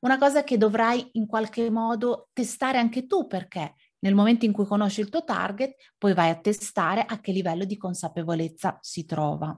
una 0.00 0.16
cosa 0.16 0.44
che 0.44 0.56
dovrai 0.56 1.10
in 1.12 1.26
qualche 1.26 1.68
modo 1.68 2.30
testare 2.32 2.78
anche 2.78 3.06
tu 3.06 3.26
perché 3.26 3.74
nel 3.98 4.14
momento 4.14 4.46
in 4.46 4.52
cui 4.52 4.64
conosci 4.64 5.02
il 5.02 5.10
tuo 5.10 5.24
target, 5.24 5.74
poi 5.98 6.14
vai 6.14 6.30
a 6.30 6.40
testare 6.40 7.04
a 7.06 7.20
che 7.20 7.32
livello 7.32 7.66
di 7.66 7.76
consapevolezza 7.76 8.78
si 8.80 9.04
trova 9.04 9.54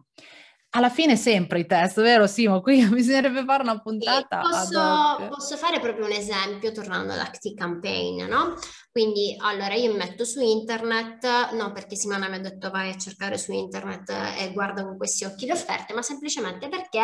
alla 0.75 0.89
fine 0.91 1.17
sempre 1.17 1.61
i 1.61 1.67
test, 1.67 2.01
vero 2.01 2.27
Simo? 2.27 2.61
Qui 2.61 2.87
bisognerebbe 2.89 3.45
fare 3.45 3.63
una 3.63 3.81
puntata. 3.81 4.41
Posso, 4.41 5.29
posso, 5.29 5.57
fare 5.57 5.81
proprio 5.81 6.07
un 6.07 6.13
esempio 6.13 6.73
tornando 6.73 7.13
all'Active 7.13 7.55
Campaign, 7.55 8.23
no? 8.23 8.55
Quindi, 8.91 9.37
allora, 9.41 9.75
io 9.75 9.91
mi 9.91 9.99
metto 9.99 10.25
su 10.25 10.41
internet, 10.41 11.53
non 11.53 11.73
perché 11.73 11.97
Simona 11.97 12.29
mi 12.29 12.37
ha 12.37 12.41
detto 12.41 12.71
vai 12.71 12.91
a 12.91 12.99
cercare 12.99 13.39
su 13.39 13.53
internet 13.53 14.11
e 14.39 14.53
guarda 14.53 14.85
con 14.85 14.97
questi 14.97 15.25
occhi 15.25 15.47
le 15.47 15.53
offerte, 15.53 15.95
ma 15.95 16.03
semplicemente 16.03 16.69
perché 16.69 17.01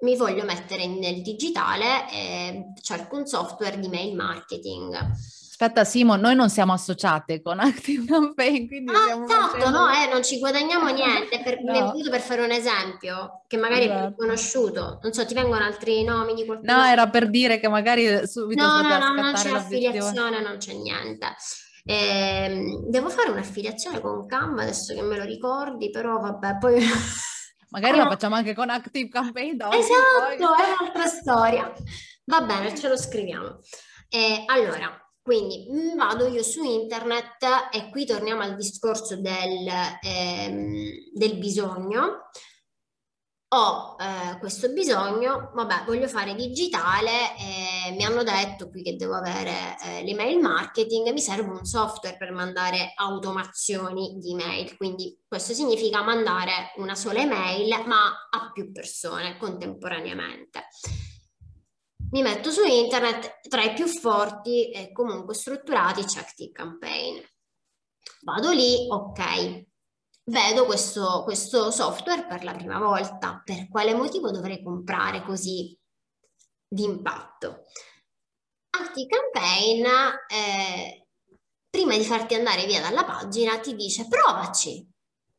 mi 0.00 0.16
voglio 0.16 0.44
mettere 0.44 0.86
nel 0.86 1.22
digitale 1.22 2.10
e 2.10 2.72
cerco 2.80 3.16
un 3.16 3.26
software 3.26 3.78
di 3.78 3.88
mail 3.88 4.14
marketing. 4.14 4.96
Aspetta 5.56 5.84
Simo, 5.84 6.16
noi 6.16 6.34
non 6.34 6.50
siamo 6.50 6.72
associate 6.72 7.40
con 7.40 7.60
Active 7.60 8.06
Campaign, 8.06 8.66
quindi 8.66 8.92
ah, 8.92 9.22
esatto, 9.22 9.56
facendo... 9.56 9.70
no, 9.70 9.88
eh, 9.88 10.12
non 10.12 10.24
ci 10.24 10.40
guadagniamo 10.40 10.88
niente, 10.88 11.40
per, 11.44 11.62
no. 11.62 11.94
per 12.10 12.20
fare 12.20 12.42
un 12.42 12.50
esempio, 12.50 13.44
che 13.46 13.56
magari 13.56 13.84
esatto. 13.84 14.02
è 14.02 14.06
più 14.08 14.16
conosciuto, 14.16 14.98
non 15.00 15.12
so, 15.12 15.24
ti 15.24 15.32
vengono 15.32 15.62
altri 15.62 16.02
nomi 16.02 16.34
di 16.34 16.44
qualcuno? 16.44 16.72
No, 16.72 16.82
era 16.82 17.08
per 17.08 17.30
dire 17.30 17.60
che 17.60 17.68
magari 17.68 18.26
subito 18.26 18.66
No, 18.66 18.82
no, 18.82 18.98
no, 18.98 19.14
non 19.14 19.32
c'è 19.34 19.50
affiliazione, 19.50 20.42
non 20.42 20.56
c'è 20.56 20.72
niente. 20.72 21.36
Eh, 21.84 22.80
devo 22.88 23.08
fare 23.08 23.30
un'affiliazione 23.30 24.00
con 24.00 24.26
Canva 24.26 24.62
adesso 24.62 24.92
che 24.92 25.02
me 25.02 25.16
lo 25.16 25.22
ricordi, 25.22 25.90
però 25.90 26.18
vabbè, 26.18 26.56
poi... 26.58 26.82
Magari 27.70 28.00
ah. 28.00 28.02
la 28.02 28.10
facciamo 28.10 28.34
anche 28.34 28.54
con 28.54 28.70
Active 28.70 29.08
Campaign. 29.08 29.60
Esatto, 29.70 30.26
poi. 30.26 30.36
è 30.36 30.80
un'altra 30.80 31.06
storia. 31.06 31.72
Va 32.24 32.40
bene, 32.40 32.76
ce 32.76 32.88
lo 32.88 32.96
scriviamo. 32.96 33.60
Eh, 34.08 34.44
allora, 34.46 35.03
quindi 35.24 35.66
mm, 35.70 35.96
vado 35.96 36.26
io 36.26 36.42
su 36.42 36.62
internet 36.62 37.70
e 37.72 37.88
qui 37.88 38.04
torniamo 38.04 38.42
al 38.42 38.56
discorso 38.56 39.16
del, 39.16 39.66
ehm, 40.02 40.90
del 41.14 41.38
bisogno. 41.38 42.28
Ho 43.54 43.96
eh, 43.98 44.38
questo 44.40 44.70
bisogno, 44.72 45.50
vabbè, 45.54 45.84
voglio 45.86 46.08
fare 46.08 46.34
digitale, 46.34 47.36
eh, 47.38 47.92
mi 47.92 48.04
hanno 48.04 48.22
detto 48.22 48.68
qui 48.68 48.82
che 48.82 48.96
devo 48.96 49.14
avere 49.14 49.78
eh, 49.82 50.02
l'email 50.02 50.40
marketing, 50.40 51.10
mi 51.12 51.20
serve 51.20 51.48
un 51.50 51.64
software 51.64 52.18
per 52.18 52.32
mandare 52.32 52.92
automazioni 52.94 54.18
di 54.18 54.32
email, 54.32 54.76
quindi 54.76 55.18
questo 55.26 55.54
significa 55.54 56.02
mandare 56.02 56.72
una 56.76 56.96
sola 56.96 57.20
email 57.20 57.84
ma 57.86 58.28
a 58.28 58.50
più 58.52 58.72
persone 58.72 59.38
contemporaneamente 59.38 60.64
mi 62.14 62.22
metto 62.22 62.52
su 62.52 62.62
internet 62.62 63.40
tra 63.48 63.64
i 63.64 63.74
più 63.74 63.88
forti 63.88 64.70
e 64.70 64.92
comunque 64.92 65.34
strutturati 65.34 66.04
c'è 66.04 66.20
Active 66.20 66.52
Campaign. 66.52 67.20
Vado 68.22 68.52
lì, 68.52 68.86
ok, 68.88 69.66
vedo 70.30 70.64
questo, 70.64 71.24
questo 71.24 71.72
software 71.72 72.24
per 72.24 72.44
la 72.44 72.54
prima 72.54 72.78
volta. 72.78 73.42
Per 73.44 73.68
quale 73.68 73.94
motivo 73.94 74.30
dovrei 74.30 74.62
comprare 74.62 75.24
così 75.24 75.76
d'impatto? 76.68 77.64
Active 78.70 79.08
Campaign, 79.08 79.84
eh, 80.28 81.08
prima 81.68 81.96
di 81.96 82.04
farti 82.04 82.34
andare 82.34 82.64
via 82.66 82.80
dalla 82.80 83.04
pagina, 83.04 83.58
ti 83.58 83.74
dice 83.74 84.06
provaci 84.06 84.88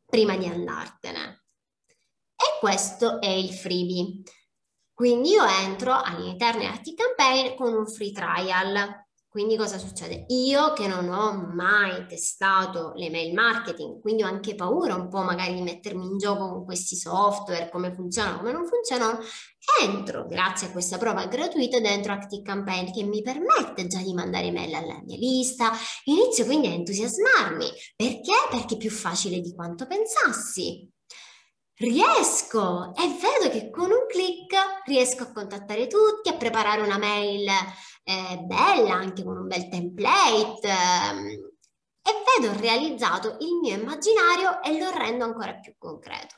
prima 0.05 0.35
di 0.35 0.45
andartene. 0.45 1.45
E 2.35 2.59
questo 2.59 3.21
è 3.21 3.29
il 3.29 3.53
freebie. 3.53 4.23
Quindi 4.95 5.31
io 5.31 5.43
entro 5.43 5.91
all'interno 5.91 6.61
di 6.61 6.67
Active 6.67 6.95
Campaign 6.95 7.55
con 7.57 7.73
un 7.73 7.85
free 7.85 8.13
trial. 8.13 9.03
Quindi 9.27 9.57
cosa 9.57 9.77
succede? 9.77 10.23
Io 10.29 10.71
che 10.71 10.87
non 10.87 11.09
ho 11.09 11.51
mai 11.53 12.05
testato 12.07 12.93
l'email 12.95 13.33
marketing, 13.33 13.99
quindi 13.99 14.23
ho 14.23 14.27
anche 14.27 14.55
paura 14.55 14.95
un 14.95 15.09
po' 15.09 15.21
magari 15.23 15.55
di 15.55 15.61
mettermi 15.61 16.05
in 16.05 16.17
gioco 16.17 16.47
con 16.47 16.63
questi 16.63 16.95
software, 16.95 17.69
come 17.69 17.93
funzionano, 17.93 18.37
come 18.37 18.53
non 18.53 18.65
funzionano, 18.65 19.19
entro 19.81 20.25
grazie 20.25 20.67
a 20.67 20.71
questa 20.71 20.97
prova 20.97 21.25
gratuita 21.25 21.81
dentro 21.81 22.13
Active 22.13 22.43
Campaign 22.43 22.93
che 22.93 23.03
mi 23.03 23.21
permette 23.21 23.87
già 23.87 23.99
di 23.99 24.13
mandare 24.13 24.45
email 24.45 24.73
alla 24.73 25.01
mia 25.03 25.17
lista. 25.17 25.71
Inizio 26.05 26.45
quindi 26.45 26.67
a 26.67 26.71
entusiasmarmi. 26.71 27.69
Perché? 27.97 28.31
Perché 28.49 28.75
è 28.75 28.77
più 28.77 28.89
facile 28.89 29.41
di 29.41 29.53
quanto 29.53 29.85
pensassi. 29.85 30.89
Riesco 31.77 32.93
e 32.95 33.07
vedo 33.07 33.51
che 33.51 33.69
con 33.69 33.91
un 33.91 34.05
clic 34.07 34.53
riesco 34.85 35.23
a 35.23 35.31
contattare 35.31 35.87
tutti, 35.87 36.29
a 36.29 36.37
preparare 36.37 36.81
una 36.81 36.97
mail 36.97 37.47
eh, 38.03 38.37
bella, 38.43 38.93
anche 38.93 39.23
con 39.23 39.37
un 39.37 39.47
bel 39.47 39.67
template. 39.67 40.67
Ehm, 40.67 41.53
e 42.07 42.39
vedo 42.39 42.59
realizzato 42.59 43.37
il 43.39 43.55
mio 43.59 43.75
immaginario 43.75 44.61
e 44.61 44.77
lo 44.77 44.91
rendo 44.91 45.25
ancora 45.25 45.55
più 45.55 45.73
concreto. 45.77 46.35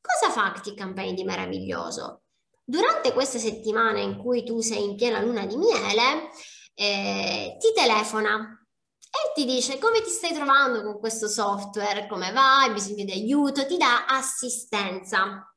Cosa 0.00 0.32
fa 0.32 0.46
Active 0.46 0.74
Campaign 0.74 1.14
di 1.14 1.22
meraviglioso? 1.22 2.22
Durante 2.64 3.12
queste 3.12 3.38
settimane 3.38 4.00
in 4.00 4.18
cui 4.18 4.42
tu 4.42 4.60
sei 4.60 4.82
in 4.82 4.96
piena 4.96 5.20
luna 5.20 5.46
di 5.46 5.56
miele, 5.56 6.30
eh, 6.74 7.56
ti 7.60 7.72
telefona 7.72 8.63
e 9.14 9.32
ti 9.32 9.44
dice 9.44 9.78
come 9.78 10.02
ti 10.02 10.10
stai 10.10 10.34
trovando 10.34 10.82
con 10.82 10.98
questo 10.98 11.28
software, 11.28 12.08
come 12.08 12.32
va, 12.32 12.62
hai 12.62 12.72
bisogno 12.72 13.04
di 13.04 13.12
aiuto, 13.12 13.64
ti 13.64 13.76
dà 13.76 14.06
assistenza 14.06 15.48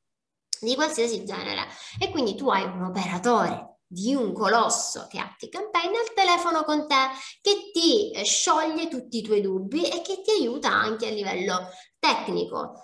di 0.60 0.76
qualsiasi 0.76 1.26
genere. 1.26 1.68
E 2.00 2.12
quindi 2.12 2.36
tu 2.36 2.50
hai 2.50 2.64
un 2.64 2.84
operatore 2.84 3.80
di 3.88 4.14
un 4.14 4.32
colosso 4.34 5.08
che 5.10 5.18
Active 5.18 5.52
Campaign 5.52 5.96
al 5.96 6.14
telefono 6.14 6.64
con 6.66 6.88
te 6.88 6.96
che 7.42 7.72
ti 7.72 8.12
eh, 8.12 8.24
scioglie 8.26 8.90
tutti 8.90 9.20
i 9.20 9.24
tuoi 9.24 9.42
dubbi 9.42 9.90
e 9.90 10.02
che 10.02 10.22
ti 10.22 10.32
aiuta 10.32 10.70
anche 10.70 11.08
a 11.08 11.12
livello 11.12 11.70
tecnico. 11.98 12.84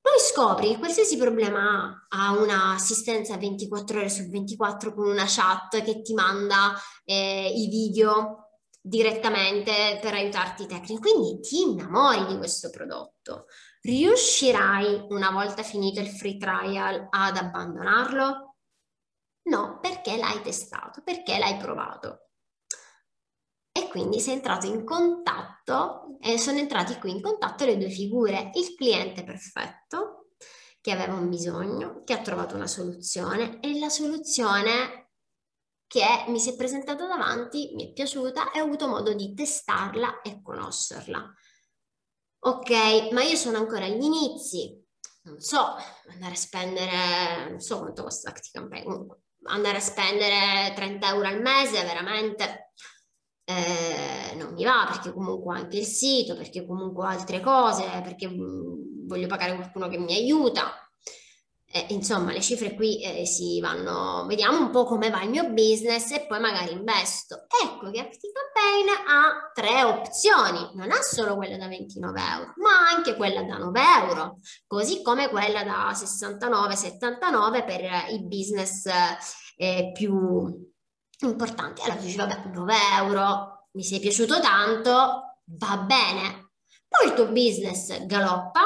Poi 0.00 0.18
scopri 0.18 0.68
che 0.68 0.78
qualsiasi 0.78 1.16
problema 1.16 2.06
ha, 2.08 2.28
ha 2.28 2.38
un'assistenza 2.38 3.36
24 3.36 3.98
ore 3.98 4.10
su 4.10 4.28
24 4.28 4.94
con 4.94 5.08
una 5.08 5.24
chat 5.26 5.82
che 5.82 6.02
ti 6.02 6.12
manda 6.12 6.74
eh, 7.04 7.50
i 7.52 7.68
video 7.68 8.43
direttamente 8.86 9.98
per 10.02 10.12
aiutarti 10.12 10.66
tecnico. 10.66 11.00
Quindi 11.00 11.40
ti 11.40 11.62
innamori 11.62 12.26
di 12.26 12.36
questo 12.36 12.68
prodotto. 12.68 13.46
Riuscirai 13.80 15.06
una 15.08 15.30
volta 15.30 15.62
finito 15.62 16.00
il 16.00 16.08
free 16.08 16.36
trial 16.36 17.06
ad 17.08 17.36
abbandonarlo? 17.36 18.56
No, 19.44 19.78
perché 19.80 20.16
l'hai 20.18 20.42
testato, 20.42 21.02
perché 21.02 21.38
l'hai 21.38 21.56
provato. 21.56 22.28
E 23.72 23.88
quindi 23.88 24.20
sei 24.20 24.34
entrato 24.34 24.66
in 24.66 24.84
contatto 24.84 26.18
e 26.20 26.38
sono 26.38 26.58
entrati 26.58 26.98
qui 26.98 27.10
in 27.10 27.22
contatto 27.22 27.64
le 27.64 27.78
due 27.78 27.90
figure, 27.90 28.50
il 28.54 28.74
cliente 28.74 29.24
perfetto 29.24 30.28
che 30.80 30.92
aveva 30.92 31.14
un 31.14 31.30
bisogno, 31.30 32.02
che 32.04 32.12
ha 32.12 32.20
trovato 32.20 32.54
una 32.54 32.66
soluzione 32.66 33.60
e 33.60 33.78
la 33.78 33.88
soluzione 33.88 35.03
che 35.94 36.24
mi 36.26 36.40
si 36.40 36.50
è 36.50 36.56
presentata 36.56 37.06
davanti, 37.06 37.70
mi 37.74 37.88
è 37.88 37.92
piaciuta 37.92 38.50
e 38.50 38.60
ho 38.60 38.64
avuto 38.64 38.88
modo 38.88 39.14
di 39.14 39.32
testarla 39.32 40.22
e 40.22 40.42
conoscerla. 40.42 41.32
Ok, 42.46 43.12
ma 43.12 43.22
io 43.22 43.36
sono 43.36 43.58
ancora 43.58 43.84
agli 43.84 44.02
inizi, 44.02 44.76
non 45.22 45.38
so, 45.38 45.76
andare 46.10 46.32
a 46.32 46.36
spendere, 46.36 47.48
non 47.48 47.60
so 47.60 47.78
quanto 47.78 48.02
costa 48.02 48.30
Active 48.30 48.82
comunque, 48.82 49.20
andare 49.44 49.76
a 49.76 49.80
spendere 49.80 50.72
30 50.74 51.08
euro 51.08 51.28
al 51.28 51.40
mese 51.40 51.84
veramente 51.84 52.72
eh, 53.44 54.34
non 54.36 54.52
mi 54.54 54.64
va 54.64 54.86
perché 54.88 55.12
comunque 55.12 55.54
ho 55.54 55.56
anche 55.56 55.76
il 55.78 55.86
sito, 55.86 56.34
perché 56.34 56.66
comunque 56.66 57.04
ho 57.04 57.08
altre 57.08 57.40
cose, 57.40 57.84
perché 58.02 58.26
mh, 58.26 59.06
voglio 59.06 59.28
pagare 59.28 59.54
qualcuno 59.54 59.86
che 59.86 59.98
mi 59.98 60.14
aiuta. 60.14 60.83
Eh, 61.76 61.86
insomma, 61.88 62.30
le 62.30 62.40
cifre 62.40 62.76
qui 62.76 63.02
eh, 63.02 63.26
si 63.26 63.58
vanno, 63.58 64.26
vediamo 64.28 64.58
un 64.58 64.70
po' 64.70 64.84
come 64.84 65.10
va 65.10 65.24
il 65.24 65.30
mio 65.30 65.50
business 65.50 66.12
e 66.12 66.24
poi 66.24 66.38
magari 66.38 66.70
investo. 66.70 67.46
Ecco 67.64 67.90
che 67.90 67.98
Active 67.98 68.32
Campaign 68.32 69.08
ha 69.08 69.50
tre 69.52 69.82
opzioni, 69.82 70.70
non 70.74 70.92
ha 70.92 71.02
solo 71.02 71.34
quella 71.34 71.56
da 71.56 71.66
29 71.66 72.20
euro, 72.20 72.52
ma 72.58 72.88
anche 72.94 73.16
quella 73.16 73.42
da 73.42 73.56
9 73.56 73.80
euro, 74.06 74.38
così 74.68 75.02
come 75.02 75.28
quella 75.28 75.64
da 75.64 75.90
69-79 75.90 77.64
per 77.64 77.80
i 78.10 78.24
business 78.24 78.86
eh, 79.56 79.90
più 79.92 80.70
importanti. 81.22 81.82
Allora 81.82 81.98
dici, 81.98 82.16
vabbè, 82.16 82.50
9 82.54 82.74
euro, 82.98 83.66
mi 83.72 83.82
sei 83.82 83.98
piaciuto 83.98 84.38
tanto, 84.38 85.40
va 85.46 85.76
bene. 85.78 86.50
Poi 86.86 87.08
il 87.08 87.14
tuo 87.14 87.26
business 87.32 88.06
galoppa, 88.06 88.62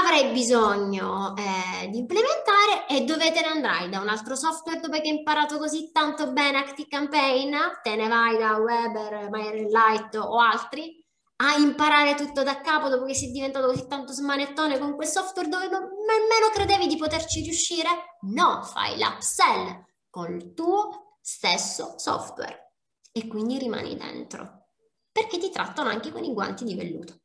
avrai 0.00 0.32
bisogno 0.32 1.34
eh, 1.36 1.88
di 1.88 1.98
implementare 1.98 2.86
e 2.88 3.04
dove 3.04 3.30
te 3.32 3.40
ne 3.40 3.46
andrai? 3.46 3.88
Da 3.88 4.00
un 4.00 4.08
altro 4.08 4.34
software 4.34 4.80
che 4.80 4.86
hai 4.86 5.08
imparato 5.08 5.58
così 5.58 5.90
tanto 5.92 6.32
bene 6.32 6.58
Active 6.58 6.88
Campaign? 6.88 7.54
Te 7.82 7.96
ne 7.96 8.08
vai 8.08 8.38
da 8.38 8.56
Weber, 8.56 9.28
MyRelight 9.30 10.14
o 10.16 10.38
altri? 10.38 11.00
A 11.36 11.56
imparare 11.56 12.14
tutto 12.14 12.42
da 12.42 12.60
capo 12.60 12.88
dopo 12.88 13.04
che 13.04 13.14
sei 13.14 13.32
diventato 13.32 13.66
così 13.66 13.86
tanto 13.88 14.12
smanettone 14.12 14.78
con 14.78 14.94
quel 14.94 15.08
software 15.08 15.48
dove 15.48 15.68
nemmeno 15.68 16.50
credevi 16.52 16.86
di 16.86 16.96
poterci 16.96 17.42
riuscire? 17.42 17.88
No, 18.22 18.62
fai 18.62 18.98
l'upsell 18.98 19.84
col 20.08 20.54
tuo 20.54 21.16
stesso 21.20 21.94
software 21.96 22.74
e 23.10 23.26
quindi 23.26 23.58
rimani 23.58 23.96
dentro 23.96 24.68
perché 25.12 25.38
ti 25.38 25.50
trattano 25.50 25.90
anche 25.90 26.10
con 26.10 26.24
i 26.24 26.32
guanti 26.32 26.64
di 26.64 26.74
velluto. 26.74 27.21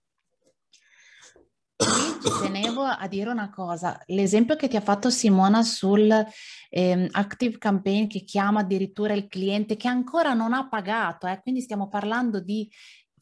Ci 1.77 2.29
tenevo 2.41 2.81
a 2.81 3.07
dire 3.07 3.29
una 3.29 3.51
cosa, 3.51 4.01
l'esempio 4.07 4.55
che 4.55 4.67
ti 4.67 4.75
ha 4.75 4.81
fatto 4.81 5.11
Simona 5.11 5.61
sul 5.61 6.11
eh, 6.69 7.07
Active 7.11 7.59
Campaign 7.59 8.07
che 8.07 8.23
chiama 8.23 8.61
addirittura 8.61 9.13
il 9.13 9.27
cliente 9.27 9.77
che 9.77 9.87
ancora 9.87 10.33
non 10.33 10.53
ha 10.53 10.67
pagato, 10.67 11.27
eh, 11.27 11.39
quindi 11.39 11.61
stiamo 11.61 11.87
parlando 11.87 12.39
di 12.39 12.67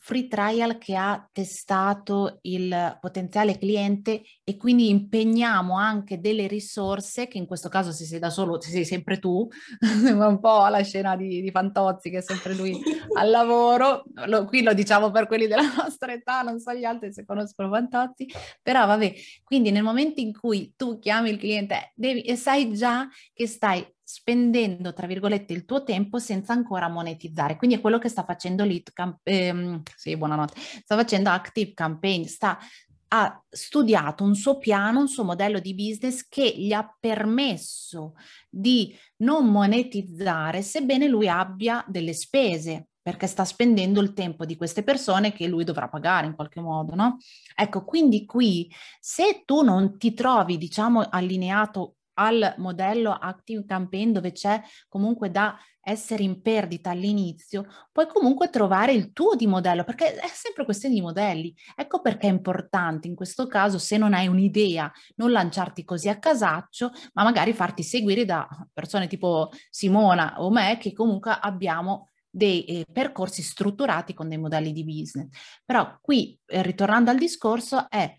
free 0.06 0.28
trial 0.28 0.78
che 0.78 0.96
ha 0.96 1.28
testato 1.32 2.38
il 2.42 2.96
potenziale 3.02 3.58
cliente 3.58 4.22
e 4.44 4.56
quindi 4.56 4.90
impegniamo 4.90 5.76
anche 5.76 6.20
delle 6.20 6.46
risorse 6.46 7.28
che 7.28 7.40
in 7.40 7.48
questo 7.48 7.70
caso 7.70 7.92
se 7.92 8.06
sei 8.06 8.20
da 8.20 8.30
solo 8.30 8.62
sei 8.62 8.86
sempre 8.86 9.18
tu, 9.18 9.48
sembra 9.82 10.28
un 10.28 10.40
po' 10.40 10.68
la 10.68 10.84
scena 10.84 11.16
di, 11.16 11.42
di, 11.42 11.50
Fantozzi 11.50 12.12
che 12.12 12.20
è 12.20 12.22
sempre 12.22 12.54
lui 12.54 12.80
al 13.18 13.32
lavoro, 13.32 14.04
lo, 14.28 14.46
qui 14.46 14.62
lo 14.62 14.76
diciamo 14.76 15.10
per 15.10 15.26
quelli 15.26 15.48
della 15.48 15.74
nostra 15.76 16.14
età, 16.14 16.44
non 16.44 16.60
so 16.60 16.72
gli 16.76 16.84
altri 16.84 17.12
se 17.12 17.26
conoscono 17.26 17.70
Fantozzi, 17.70 18.28
però 18.62 18.86
vabbè, 18.86 19.12
quindi 19.44 19.72
nel 19.72 19.82
momento 19.82 20.20
in 20.20 20.38
cui 20.38 20.72
tu 20.78 21.00
chiami 21.00 21.32
il 21.32 21.40
cliente 21.40 21.94
devi, 21.96 22.22
e 22.22 22.36
sai 22.36 22.72
già 22.76 23.10
che 23.34 23.48
stai 23.48 23.84
spendendo, 24.08 24.94
tra 24.94 25.08
virgolette, 25.08 25.52
il 25.52 25.66
tuo 25.66 25.84
tempo 25.84 26.20
senza 26.20 26.54
ancora 26.54 26.88
monetizzare. 26.88 27.58
Quindi 27.58 27.78
è 27.78 27.82
quello 27.82 27.98
che 27.98 28.08
sta 28.08 28.24
facendo 28.24 28.64
Lead 28.64 28.94
Camp- 28.94 29.20
ehm, 29.24 29.82
sì, 29.96 30.16
buonanotte, 30.16 30.54
sta 30.84 30.96
facendo 30.96 31.32
Active 31.32 31.74
Campaign, 31.74 32.26
sta, 32.26 32.60
ha 33.08 33.44
studiato 33.50 34.24
un 34.24 34.36
suo 34.36 34.60
piano, 34.60 35.00
un 35.00 35.08
suo 35.08 35.24
modello 35.24 35.60
di 35.60 35.74
business 35.74 36.28
che 36.30 36.48
gli 36.56 36.72
ha 36.72 36.96
permesso 37.00 38.14
di 38.48 38.96
non 39.18 39.48
monetizzare 39.48 40.62
sebbene 40.62 41.08
lui 41.08 41.28
abbia 41.28 41.84
delle 41.88 42.14
spese 42.14 42.90
perché 43.02 43.28
sta 43.28 43.46
spendendo 43.46 44.02
il 44.02 44.14
tempo 44.14 44.46
di 44.46 44.56
queste 44.56 44.84
persone 44.84 45.32
che 45.32 45.48
lui 45.48 45.64
dovrà 45.64 45.88
pagare 45.88 46.26
in 46.26 46.34
qualche 46.34 46.60
modo, 46.60 46.96
no? 46.96 47.18
Ecco, 47.56 47.86
quindi 47.86 48.26
qui 48.26 48.72
se 49.00 49.44
tu 49.46 49.62
non 49.62 49.98
ti 49.98 50.14
trovi, 50.16 50.58
diciamo, 50.58 51.02
allineato 51.02 51.98
al 52.16 52.56
modello 52.58 53.12
Active 53.12 53.66
Campaign 53.66 54.12
dove 54.12 54.32
c'è 54.32 54.62
comunque 54.88 55.32
da 55.32 55.58
essere 55.88 56.24
in 56.24 56.42
perdita 56.42 56.90
all'inizio, 56.90 57.68
puoi 57.92 58.08
comunque 58.08 58.50
trovare 58.50 58.92
il 58.92 59.14
tuo 59.14 59.36
di 59.36 59.46
modello, 59.46 59.84
perché 59.84 60.16
è 60.16 60.28
sempre 60.28 60.66
questione 60.66 60.96
di 60.96 61.02
modelli. 61.02 61.56
Ecco 61.76 62.02
perché 62.02 62.28
è 62.28 62.32
importante 62.32 63.08
in 63.08 63.14
questo 63.14 63.46
caso, 63.46 63.78
se 63.78 63.96
non 63.98 64.16
hai 64.16 64.28
un'idea, 64.28 64.92
non 65.18 65.32
lanciarti 65.32 65.84
così 65.84 66.10
a 66.10 66.18
casaccio, 66.18 66.92
ma 67.14 67.24
magari 67.24 67.54
farti 67.54 67.84
seguire 67.84 68.26
da 68.26 68.48
persone 68.74 69.06
tipo 69.08 69.52
Simona 69.70 70.42
o 70.42 70.50
me, 70.50 70.78
che 70.80 70.92
comunque 70.92 71.38
abbiamo 71.40 72.10
dei 72.28 72.66
eh, 72.66 72.86
percorsi 72.92 73.44
strutturati 73.44 74.16
con 74.16 74.28
dei 74.28 74.40
modelli 74.40 74.74
di 74.74 74.84
business. 74.84 75.28
Però 75.64 76.00
qui, 76.02 76.38
eh, 76.48 76.64
ritornando 76.64 77.12
al 77.12 77.18
discorso, 77.18 77.88
è 77.90 78.12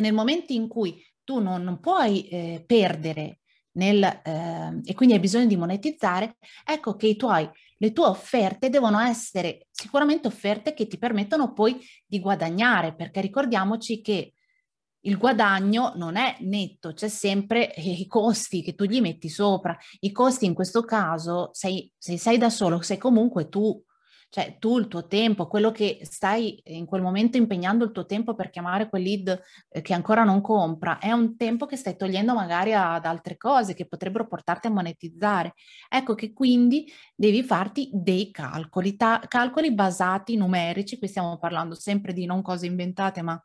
nel 0.00 0.14
momento 0.14 0.52
in 0.52 0.66
cui 0.66 1.00
tu 1.26 1.40
non, 1.40 1.62
non 1.62 1.80
puoi 1.80 2.28
eh, 2.28 2.62
perdere 2.64 3.40
nel, 3.72 4.02
eh, 4.02 4.80
e 4.84 4.94
quindi 4.94 5.14
hai 5.14 5.20
bisogno 5.20 5.46
di 5.46 5.56
monetizzare, 5.56 6.36
ecco 6.64 6.94
che 6.94 7.16
tuoi, 7.16 7.50
le 7.78 7.92
tue 7.92 8.06
offerte 8.06 8.70
devono 8.70 8.98
essere 9.00 9.66
sicuramente 9.70 10.28
offerte 10.28 10.72
che 10.72 10.86
ti 10.86 10.96
permettono 10.96 11.52
poi 11.52 11.78
di 12.06 12.20
guadagnare, 12.20 12.94
perché 12.94 13.20
ricordiamoci 13.20 14.00
che 14.00 14.32
il 15.00 15.18
guadagno 15.18 15.92
non 15.96 16.16
è 16.16 16.36
netto, 16.40 16.92
c'è 16.92 17.08
sempre 17.08 17.74
eh, 17.74 17.90
i 17.90 18.06
costi 18.06 18.62
che 18.62 18.74
tu 18.74 18.84
gli 18.84 19.00
metti 19.00 19.28
sopra. 19.28 19.76
I 20.00 20.10
costi 20.10 20.46
in 20.46 20.54
questo 20.54 20.82
caso, 20.82 21.50
sei, 21.52 21.92
se 21.96 22.18
sei 22.18 22.38
da 22.38 22.50
solo, 22.50 22.80
sei 22.80 22.98
comunque 22.98 23.48
tu 23.48 23.80
cioè 24.28 24.56
tu 24.58 24.78
il 24.78 24.88
tuo 24.88 25.06
tempo, 25.06 25.46
quello 25.46 25.70
che 25.70 26.00
stai 26.02 26.60
in 26.66 26.84
quel 26.84 27.00
momento 27.00 27.36
impegnando 27.36 27.84
il 27.84 27.92
tuo 27.92 28.06
tempo 28.06 28.34
per 28.34 28.50
chiamare 28.50 28.88
quel 28.88 29.02
lead 29.02 29.42
eh, 29.70 29.80
che 29.80 29.94
ancora 29.94 30.24
non 30.24 30.40
compra, 30.40 30.98
è 30.98 31.12
un 31.12 31.36
tempo 31.36 31.66
che 31.66 31.76
stai 31.76 31.96
togliendo 31.96 32.34
magari 32.34 32.74
ad 32.74 33.04
altre 33.06 33.36
cose 33.36 33.74
che 33.74 33.86
potrebbero 33.86 34.26
portarti 34.26 34.66
a 34.66 34.70
monetizzare. 34.70 35.54
Ecco 35.88 36.14
che 36.14 36.32
quindi 36.32 36.90
devi 37.14 37.42
farti 37.42 37.88
dei 37.92 38.30
calcoli, 38.30 38.96
ta- 38.96 39.22
calcoli 39.26 39.72
basati 39.72 40.36
numerici, 40.36 40.98
qui 40.98 41.08
stiamo 41.08 41.38
parlando 41.38 41.74
sempre 41.74 42.12
di 42.12 42.26
non 42.26 42.42
cose 42.42 42.66
inventate, 42.66 43.22
ma 43.22 43.40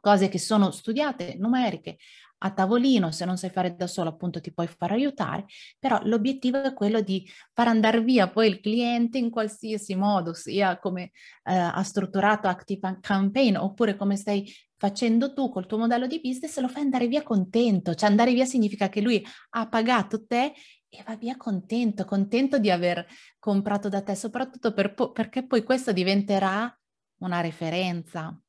cose 0.00 0.28
che 0.28 0.38
sono 0.38 0.70
studiate, 0.70 1.36
numeriche, 1.38 1.98
a 2.38 2.52
tavolino, 2.52 3.10
se 3.10 3.24
non 3.24 3.36
sai 3.36 3.50
fare 3.50 3.74
da 3.74 3.86
solo 3.86 4.10
appunto 4.10 4.40
ti 4.40 4.52
puoi 4.52 4.66
far 4.66 4.92
aiutare, 4.92 5.46
però 5.78 6.00
l'obiettivo 6.04 6.62
è 6.62 6.72
quello 6.72 7.00
di 7.00 7.28
far 7.52 7.68
andare 7.68 8.02
via 8.02 8.28
poi 8.28 8.48
il 8.48 8.60
cliente 8.60 9.18
in 9.18 9.30
qualsiasi 9.30 9.94
modo, 9.94 10.32
sia 10.34 10.78
come 10.78 11.10
eh, 11.44 11.54
ha 11.54 11.82
strutturato 11.82 12.46
Active 12.48 12.98
Campaign 13.00 13.56
oppure 13.56 13.96
come 13.96 14.16
stai 14.16 14.50
facendo 14.76 15.32
tu 15.34 15.50
col 15.50 15.66
tuo 15.66 15.78
modello 15.78 16.06
di 16.06 16.20
business, 16.20 16.58
lo 16.60 16.68
fai 16.68 16.82
andare 16.82 17.08
via 17.08 17.22
contento, 17.22 17.94
cioè 17.94 18.08
andare 18.08 18.32
via 18.32 18.44
significa 18.44 18.88
che 18.88 19.00
lui 19.00 19.24
ha 19.50 19.68
pagato 19.68 20.24
te 20.24 20.52
e 20.88 21.02
va 21.06 21.16
via 21.16 21.36
contento, 21.36 22.04
contento 22.04 22.58
di 22.58 22.70
aver 22.70 23.04
comprato 23.38 23.88
da 23.88 24.02
te, 24.02 24.14
soprattutto 24.14 24.72
per 24.72 24.94
po- 24.94 25.10
perché 25.10 25.46
poi 25.46 25.62
questo 25.64 25.92
diventerà 25.92 26.72
una 27.18 27.40
referenza. 27.40 28.40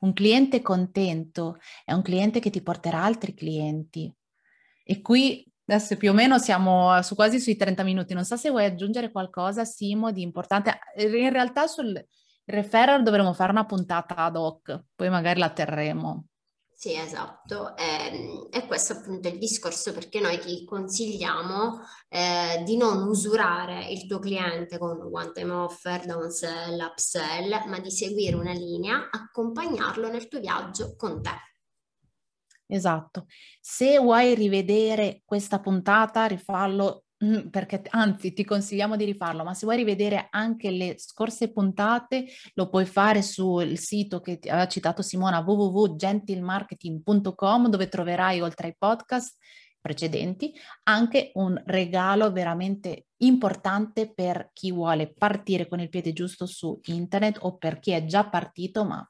Un 0.00 0.12
cliente 0.12 0.62
contento 0.62 1.58
è 1.84 1.92
un 1.92 2.02
cliente 2.02 2.38
che 2.40 2.50
ti 2.50 2.62
porterà 2.62 3.02
altri 3.02 3.34
clienti. 3.34 4.12
E 4.84 5.00
qui 5.02 5.44
adesso 5.66 5.96
più 5.96 6.10
o 6.10 6.14
meno 6.14 6.38
siamo 6.38 7.02
su 7.02 7.14
quasi 7.14 7.40
sui 7.40 7.56
30 7.56 7.82
minuti. 7.82 8.14
Non 8.14 8.24
so 8.24 8.36
se 8.36 8.50
vuoi 8.50 8.64
aggiungere 8.64 9.10
qualcosa, 9.10 9.64
Simo, 9.64 10.12
di 10.12 10.22
importante. 10.22 10.78
In 10.96 11.30
realtà 11.30 11.66
sul 11.66 12.00
referral 12.44 13.02
dovremo 13.02 13.32
fare 13.34 13.50
una 13.50 13.66
puntata 13.66 14.14
ad 14.16 14.36
hoc, 14.36 14.84
poi 14.94 15.10
magari 15.10 15.40
la 15.40 15.50
terremo. 15.50 16.27
Sì, 16.80 16.94
esatto, 16.94 17.76
e, 17.76 17.82
ehm, 17.82 18.48
e, 18.52 18.66
questo 18.68 18.92
appunto 18.92 19.26
è 19.26 19.32
il 19.32 19.38
discorso 19.38 19.92
perché 19.92 20.20
noi 20.20 20.38
ti 20.38 20.64
consigliamo 20.64 21.80
eh, 22.08 22.62
di 22.64 22.76
non 22.76 23.02
usurare 23.08 23.90
il 23.90 24.06
tuo 24.06 24.20
cliente 24.20 24.78
con 24.78 24.96
one 25.00 25.32
time 25.32 25.50
offer, 25.50 26.06
downsell, 26.06 26.78
upsell, 26.78 27.66
ma 27.66 27.80
di 27.80 27.90
seguire 27.90 28.36
una 28.36 28.52
linea, 28.52 29.08
accompagnarlo 29.10 30.08
nel 30.08 30.28
tuo 30.28 30.38
viaggio 30.38 30.94
con 30.94 31.20
te. 31.20 31.34
Esatto. 32.68 33.26
Se 33.60 33.98
vuoi 33.98 34.36
rivedere 34.36 35.22
questa 35.24 35.58
puntata, 35.58 36.26
rifallo 36.26 37.06
Mm, 37.24 37.48
perché 37.48 37.82
anzi 37.90 38.32
ti 38.32 38.44
consigliamo 38.44 38.94
di 38.94 39.04
rifarlo, 39.04 39.42
ma 39.42 39.52
se 39.52 39.66
vuoi 39.66 39.78
rivedere 39.78 40.28
anche 40.30 40.70
le 40.70 40.94
scorse 40.98 41.50
puntate 41.50 42.26
lo 42.54 42.68
puoi 42.68 42.86
fare 42.86 43.22
sul 43.22 43.76
sito 43.76 44.20
che 44.20 44.38
aveva 44.44 44.68
citato 44.68 45.02
Simona 45.02 45.40
www.gentilmarketing.com 45.40 47.70
dove 47.70 47.88
troverai 47.88 48.40
oltre 48.40 48.68
ai 48.68 48.76
podcast 48.78 49.36
precedenti 49.80 50.54
anche 50.84 51.32
un 51.34 51.60
regalo 51.66 52.30
veramente 52.30 53.06
importante 53.18 54.12
per 54.12 54.50
chi 54.52 54.70
vuole 54.70 55.12
partire 55.12 55.66
con 55.66 55.80
il 55.80 55.88
piede 55.88 56.12
giusto 56.12 56.46
su 56.46 56.78
internet 56.84 57.38
o 57.40 57.56
per 57.56 57.80
chi 57.80 57.90
è 57.92 58.04
già 58.04 58.28
partito 58.28 58.84
ma 58.84 59.04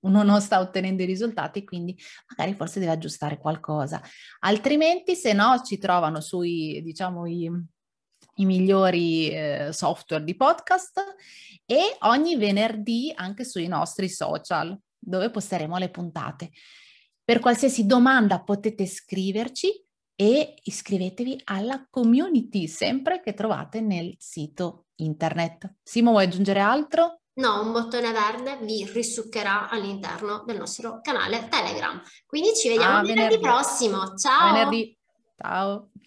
uno 0.00 0.22
non 0.22 0.40
sta 0.40 0.60
ottenendo 0.60 1.02
i 1.02 1.06
risultati, 1.06 1.64
quindi 1.64 1.96
magari 2.28 2.54
forse 2.54 2.80
deve 2.80 2.92
aggiustare 2.92 3.38
qualcosa. 3.38 4.02
Altrimenti, 4.40 5.14
se 5.14 5.32
no, 5.32 5.60
ci 5.64 5.78
trovano 5.78 6.20
sui, 6.20 6.80
diciamo, 6.82 7.26
i, 7.26 7.50
i 8.36 8.44
migliori 8.44 9.30
eh, 9.30 9.68
software 9.72 10.24
di 10.24 10.36
podcast 10.36 11.00
e 11.64 11.96
ogni 12.00 12.36
venerdì 12.36 13.12
anche 13.14 13.44
sui 13.44 13.66
nostri 13.66 14.08
social, 14.08 14.78
dove 14.98 15.30
posteremo 15.30 15.76
le 15.76 15.90
puntate. 15.90 16.50
Per 17.22 17.38
qualsiasi 17.38 17.86
domanda 17.86 18.42
potete 18.42 18.86
scriverci 18.86 19.84
e 20.16 20.54
iscrivetevi 20.62 21.42
alla 21.44 21.86
community, 21.88 22.66
sempre 22.66 23.20
che 23.20 23.32
trovate 23.32 23.80
nel 23.80 24.14
sito 24.18 24.86
internet. 24.96 25.76
Simo, 25.82 26.10
vuoi 26.10 26.24
aggiungere 26.24 26.60
altro? 26.60 27.19
No, 27.40 27.62
un 27.62 27.72
bottone 27.72 28.12
verde 28.12 28.58
vi 28.60 28.84
risuccherà 28.92 29.70
all'interno 29.70 30.44
del 30.46 30.58
nostro 30.58 31.00
canale 31.00 31.48
Telegram. 31.48 31.98
Quindi 32.26 32.54
ci 32.54 32.68
vediamo 32.68 32.98
ah, 32.98 33.00
venerdì, 33.00 33.38
venerdì 33.38 33.40
prossimo. 33.40 34.14
Ciao! 34.14 34.52
venerdì. 34.52 34.98
Ciao! 35.38 35.90